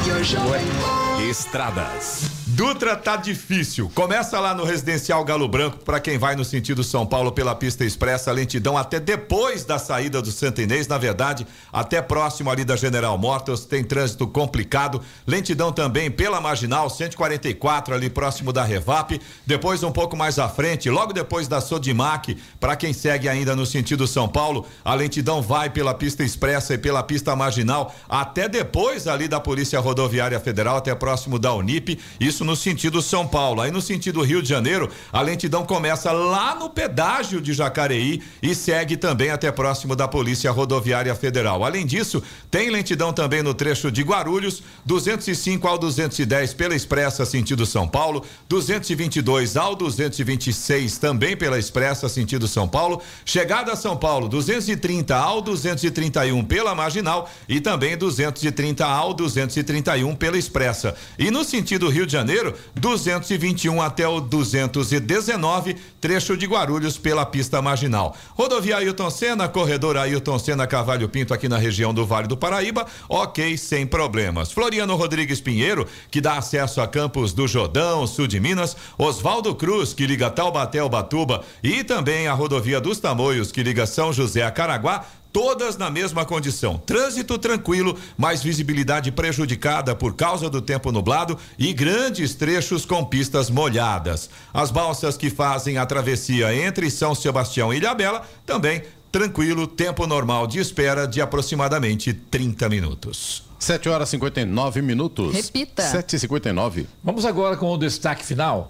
Estradas. 1.29 2.43
Dutra 2.45 2.95
tá 2.95 3.15
difícil. 3.15 3.89
Começa 3.95 4.39
lá 4.39 4.53
no 4.53 4.63
residencial 4.63 5.23
Galo 5.23 5.47
Branco 5.47 5.79
para 5.79 5.99
quem 5.99 6.19
vai 6.19 6.35
no 6.35 6.45
sentido 6.45 6.83
São 6.83 7.03
Paulo 7.03 7.31
pela 7.31 7.55
pista 7.55 7.83
expressa, 7.83 8.31
lentidão 8.31 8.77
até 8.77 8.99
depois 8.99 9.63
da 9.63 9.79
saída 9.79 10.21
do 10.21 10.31
Santa 10.31 10.61
Inês, 10.61 10.87
na 10.87 10.97
verdade, 10.97 11.47
até 11.71 11.99
próximo 12.01 12.51
ali 12.51 12.63
da 12.63 12.75
General 12.75 13.17
Motors, 13.17 13.65
tem 13.65 13.83
trânsito 13.83 14.27
complicado. 14.27 15.01
Lentidão 15.25 15.71
também 15.71 16.11
pela 16.11 16.39
Marginal 16.39 16.89
144 16.89 17.95
ali 17.95 18.09
próximo 18.09 18.53
da 18.53 18.63
Revap, 18.63 19.19
depois 19.47 19.81
um 19.81 19.91
pouco 19.91 20.15
mais 20.15 20.37
à 20.37 20.47
frente, 20.47 20.89
logo 20.91 21.13
depois 21.13 21.47
da 21.47 21.59
Sodimac, 21.59 22.37
para 22.59 22.75
quem 22.75 22.93
segue 22.93 23.27
ainda 23.27 23.55
no 23.55 23.65
sentido 23.65 24.05
São 24.05 24.27
Paulo, 24.27 24.67
a 24.83 24.93
lentidão 24.93 25.41
vai 25.41 25.69
pela 25.69 25.93
pista 25.93 26.23
expressa 26.23 26.73
e 26.73 26.77
pela 26.77 27.01
pista 27.01 27.35
marginal 27.35 27.95
até 28.07 28.47
depois 28.47 29.07
ali 29.07 29.27
da 29.27 29.39
Polícia 29.39 29.79
Rodoviária 29.79 29.92
Federal, 30.39 30.77
até 30.77 30.93
próximo 30.95 31.37
da 31.37 31.53
Unip, 31.53 31.99
isso 32.19 32.43
no 32.43 32.55
sentido 32.55 33.01
São 33.01 33.27
Paulo. 33.27 33.61
Aí 33.61 33.71
no 33.71 33.81
sentido 33.81 34.21
Rio 34.21 34.41
de 34.41 34.49
Janeiro, 34.49 34.89
a 35.11 35.21
lentidão 35.21 35.65
começa 35.65 36.11
lá 36.11 36.55
no 36.55 36.69
pedágio 36.69 37.39
de 37.41 37.53
Jacareí 37.53 38.21
e 38.41 38.55
segue 38.55 38.97
também 38.97 39.29
até 39.29 39.51
próximo 39.51 39.95
da 39.95 40.07
Polícia 40.07 40.51
Rodoviária 40.51 41.13
Federal. 41.15 41.63
Além 41.63 41.85
disso, 41.85 42.23
tem 42.49 42.69
lentidão 42.69 43.13
também 43.13 43.43
no 43.43 43.53
trecho 43.53 43.91
de 43.91 44.01
Guarulhos, 44.01 44.63
205 44.85 45.67
ao 45.67 45.77
210 45.77 46.53
pela 46.53 46.75
Expressa 46.75 47.25
sentido 47.25 47.65
São 47.65 47.87
Paulo, 47.87 48.25
222 48.49 49.57
ao 49.57 49.75
226 49.75 50.97
também 50.97 51.35
pela 51.35 51.59
Expressa 51.59 52.07
sentido 52.07 52.47
São 52.47 52.67
Paulo, 52.67 53.01
chegada 53.25 53.73
a 53.73 53.75
São 53.75 53.97
Paulo, 53.97 54.27
230 54.27 55.15
ao 55.15 55.41
231 55.41 56.43
pela 56.43 56.75
Marginal 56.75 57.29
e 57.47 57.59
também 57.59 57.97
230 57.97 58.85
ao 58.85 59.13
231 59.83 60.15
pela 60.15 60.37
Expressa. 60.37 60.95
E 61.19 61.29
no 61.29 61.43
sentido 61.43 61.89
Rio 61.89 62.05
de 62.05 62.13
Janeiro, 62.13 62.53
221 62.75 63.81
até 63.81 64.07
o 64.07 64.19
219, 64.21 65.75
trecho 65.99 66.37
de 66.37 66.45
Guarulhos 66.45 66.97
pela 66.97 67.25
pista 67.25 67.61
marginal. 67.61 68.15
Rodovia 68.31 68.77
Ailton 68.77 69.09
Senna, 69.09 69.47
corredor 69.47 69.97
Ailton 69.97 70.39
Senna 70.39 70.65
Cavalho 70.65 71.09
Pinto 71.09 71.33
aqui 71.33 71.49
na 71.49 71.57
região 71.57 71.93
do 71.93 72.05
Vale 72.05 72.27
do 72.27 72.37
Paraíba, 72.37 72.87
ok, 73.09 73.57
sem 73.57 73.85
problemas. 73.85 74.51
Floriano 74.51 74.95
Rodrigues 74.95 75.41
Pinheiro, 75.41 75.87
que 76.09 76.21
dá 76.21 76.37
acesso 76.37 76.81
a 76.81 76.87
Campos 76.87 77.33
do 77.33 77.47
Jordão, 77.47 78.07
sul 78.07 78.27
de 78.27 78.39
Minas, 78.39 78.75
Oswaldo 78.97 79.53
Cruz, 79.53 79.93
que 79.93 80.07
liga 80.07 80.29
Taubaté 80.29 80.79
ao 80.79 80.89
Batuba 80.89 81.43
e 81.61 81.83
também 81.83 82.27
a 82.27 82.33
rodovia 82.33 82.79
dos 82.79 82.99
Tamoios, 82.99 83.51
que 83.51 83.61
liga 83.61 83.85
São 83.85 84.13
José 84.13 84.43
a 84.43 84.51
Caraguá, 84.51 85.05
todas 85.33 85.75
na 85.75 85.89
mesma 85.89 86.23
condição. 86.23 86.77
Trânsito 86.77 87.37
tranquilo, 87.39 87.97
mas 88.15 88.43
visibilidade 88.43 89.11
prejudicada 89.11 89.95
por 89.95 90.13
causa 90.13 90.49
do 90.49 90.61
tempo 90.61 90.91
nublado 90.91 91.37
e 91.57 91.73
grandes 91.73 92.35
trechos 92.35 92.85
com 92.85 93.03
pistas 93.03 93.49
molhadas. 93.49 94.29
As 94.53 94.69
balsas 94.69 95.17
que 95.17 95.31
fazem 95.31 95.79
a 95.79 95.85
travessia 95.85 96.55
entre 96.55 96.89
São 96.91 97.15
Sebastião 97.15 97.73
e 97.73 97.77
Ilhabela 97.77 98.21
também 98.45 98.83
tranquilo, 99.11 99.67
tempo 99.67 100.07
normal 100.07 100.47
de 100.47 100.59
espera 100.59 101.07
de 101.07 101.21
aproximadamente 101.21 102.13
30 102.13 102.69
minutos. 102.69 103.43
7 103.59 103.87
horas 103.89 104.09
e 104.09 104.11
59 104.11 104.81
minutos. 104.81 105.33
Repita. 105.33 105.83
7 105.83 106.15
e 106.15 106.19
59 106.19 106.87
Vamos 107.03 107.25
agora 107.25 107.55
com 107.55 107.71
o 107.71 107.77
destaque 107.77 108.25
final. 108.25 108.67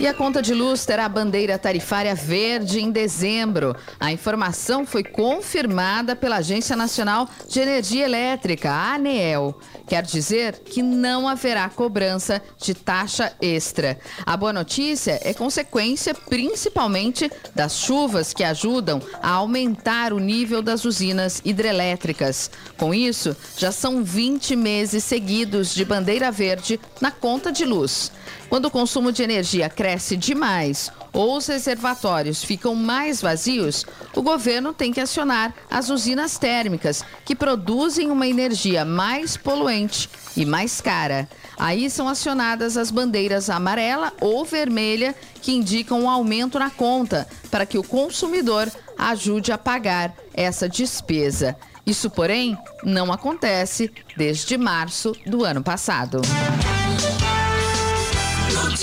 E 0.00 0.06
a 0.06 0.14
conta 0.14 0.40
de 0.40 0.54
luz 0.54 0.86
terá 0.86 1.06
bandeira 1.10 1.58
tarifária 1.58 2.14
verde 2.14 2.80
em 2.80 2.90
dezembro. 2.90 3.76
A 4.00 4.10
informação 4.10 4.86
foi 4.86 5.04
confirmada 5.04 6.16
pela 6.16 6.36
Agência 6.36 6.74
Nacional 6.74 7.28
de 7.46 7.60
Energia 7.60 8.06
Elétrica, 8.06 8.70
a 8.70 8.94
ANEEL. 8.94 9.54
Quer 9.86 10.02
dizer 10.02 10.60
que 10.60 10.82
não 10.82 11.28
haverá 11.28 11.68
cobrança 11.68 12.40
de 12.56 12.72
taxa 12.72 13.34
extra. 13.42 13.98
A 14.24 14.38
boa 14.38 14.54
notícia 14.54 15.20
é 15.22 15.34
consequência 15.34 16.14
principalmente 16.14 17.30
das 17.54 17.76
chuvas 17.76 18.32
que 18.32 18.42
ajudam 18.42 19.02
a 19.22 19.32
aumentar 19.32 20.14
o 20.14 20.18
nível 20.18 20.62
das 20.62 20.86
usinas 20.86 21.42
hidrelétricas. 21.44 22.50
Com 22.78 22.94
isso, 22.94 23.36
já 23.54 23.70
são 23.70 24.02
20 24.02 24.56
meses 24.56 25.04
seguidos 25.04 25.74
de 25.74 25.84
bandeira 25.84 26.30
verde 26.30 26.80
na 27.02 27.10
conta 27.10 27.52
de 27.52 27.66
luz. 27.66 28.10
Quando 28.50 28.64
o 28.64 28.70
consumo 28.70 29.12
de 29.12 29.22
energia 29.22 29.70
cresce 29.70 30.16
demais 30.16 30.90
ou 31.12 31.36
os 31.36 31.46
reservatórios 31.46 32.42
ficam 32.42 32.74
mais 32.74 33.22
vazios, 33.22 33.86
o 34.14 34.22
governo 34.22 34.72
tem 34.72 34.92
que 34.92 35.00
acionar 35.00 35.54
as 35.70 35.88
usinas 35.88 36.36
térmicas, 36.36 37.04
que 37.24 37.36
produzem 37.36 38.10
uma 38.10 38.26
energia 38.26 38.84
mais 38.84 39.36
poluente 39.36 40.10
e 40.36 40.44
mais 40.44 40.80
cara. 40.80 41.28
Aí 41.56 41.88
são 41.88 42.08
acionadas 42.08 42.76
as 42.76 42.90
bandeiras 42.90 43.48
amarela 43.48 44.12
ou 44.20 44.44
vermelha, 44.44 45.14
que 45.40 45.52
indicam 45.52 46.00
um 46.00 46.10
aumento 46.10 46.58
na 46.58 46.70
conta, 46.70 47.28
para 47.52 47.64
que 47.64 47.78
o 47.78 47.84
consumidor 47.84 48.68
ajude 48.98 49.52
a 49.52 49.58
pagar 49.58 50.12
essa 50.34 50.68
despesa. 50.68 51.56
Isso, 51.86 52.10
porém, 52.10 52.58
não 52.82 53.12
acontece 53.12 53.92
desde 54.16 54.58
março 54.58 55.12
do 55.24 55.44
ano 55.44 55.62
passado. 55.62 56.20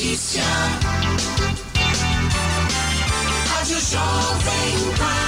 Notícia. 0.08 0.42
Rádio 3.50 3.78
Jovem 3.82 4.96
Pan. 4.98 5.28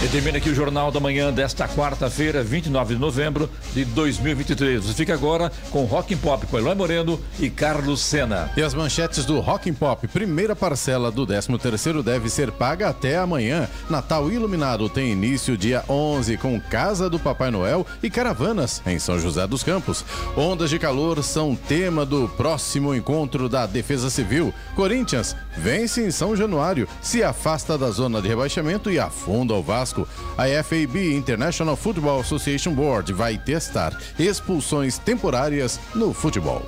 E 0.04 0.08
termina 0.10 0.38
aqui 0.38 0.50
o 0.50 0.54
Jornal 0.54 0.92
da 0.92 1.00
Manhã 1.00 1.32
desta 1.32 1.66
quarta-feira, 1.66 2.44
29 2.44 2.96
de 2.96 3.00
novembro 3.00 3.50
de 3.74 3.86
2023. 3.86 4.86
Você 4.86 4.94
fica 4.94 5.14
agora 5.14 5.50
com 5.72 5.86
Rock 5.86 6.14
and 6.14 6.18
Pop 6.18 6.46
com 6.46 6.58
Eloy 6.58 6.76
Moreno 6.76 7.18
e 7.40 7.50
Carlos 7.50 8.02
Sena. 8.02 8.52
E 8.58 8.62
as 8.62 8.74
manchetes 8.74 9.24
do 9.24 9.40
Rock 9.40 9.70
and 9.70 9.76
Pop. 9.76 10.06
Primeira 10.10 10.58
parcela 10.58 11.10
do 11.10 11.26
13 11.26 11.58
terceiro 11.58 12.04
deve 12.04 12.30
ser 12.30 12.52
paga 12.52 12.90
até 12.90 13.18
amanhã. 13.18 13.70
Natal 13.90 14.30
Iluminado 14.30 14.90
tem 14.90 15.10
início 15.10 15.58
dia 15.58 15.86
11 15.88 16.36
com 16.36 16.60
Casa 16.60 17.10
do 17.10 17.18
Papai 17.18 17.50
Noel 17.50 17.88
e 18.04 18.10
caravanas 18.10 18.82
em 18.86 19.00
São 19.00 19.18
José 19.18 19.48
dos 19.48 19.64
Campos. 19.64 20.04
Ondas 20.36 20.70
de 20.70 20.78
calor 20.78 21.24
são 21.24 21.56
tema 21.56 22.06
do 22.06 22.28
próximo 22.28 22.94
encontro 22.94 23.48
da 23.48 23.66
Defesa 23.66 24.10
Civil. 24.10 24.54
Corinthians 24.76 25.34
vence 25.58 26.02
em 26.02 26.12
São 26.12 26.36
Januário, 26.36 26.90
se 27.02 27.24
afasta 27.24 27.78
da 27.78 27.90
zona 27.90 28.22
de 28.22 28.28
rebaixamento 28.28 28.92
e 28.92 29.00
afunda 29.00 29.54
o 29.54 29.64
Vasco. 29.64 29.93
A 30.38 30.64
FAB 30.64 30.96
International 30.96 31.76
Football 31.76 32.20
Association 32.22 32.74
Board 32.74 33.14
vai 33.14 33.38
testar 33.38 33.98
expulsões 34.18 34.98
temporárias 34.98 35.80
no 35.96 36.14
futebol. 36.14 36.62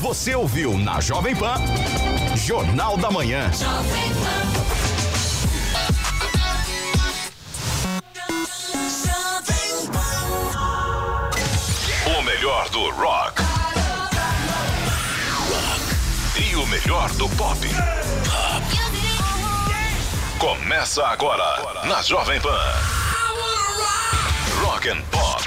Você 0.00 0.34
ouviu 0.34 0.78
na 0.78 1.00
Jovem 1.00 1.34
Pan 1.34 1.56
Jornal 2.36 2.96
da 2.98 3.10
Manhã. 3.10 3.50
O 12.06 12.22
melhor 12.22 12.68
do 12.70 12.90
rock. 12.90 13.42
E 16.38 16.54
o 16.54 16.66
melhor 16.66 17.10
do 17.14 17.28
pop. 17.30 17.58
Começa 20.38 21.02
agora 21.06 21.86
na 21.86 22.02
Jovem 22.02 22.38
Pan. 22.38 22.60
Rock 24.60 24.90
and 24.90 25.00
Pop. 25.10 25.42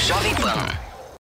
Jovem 0.08 0.36
Pan. 0.36 0.95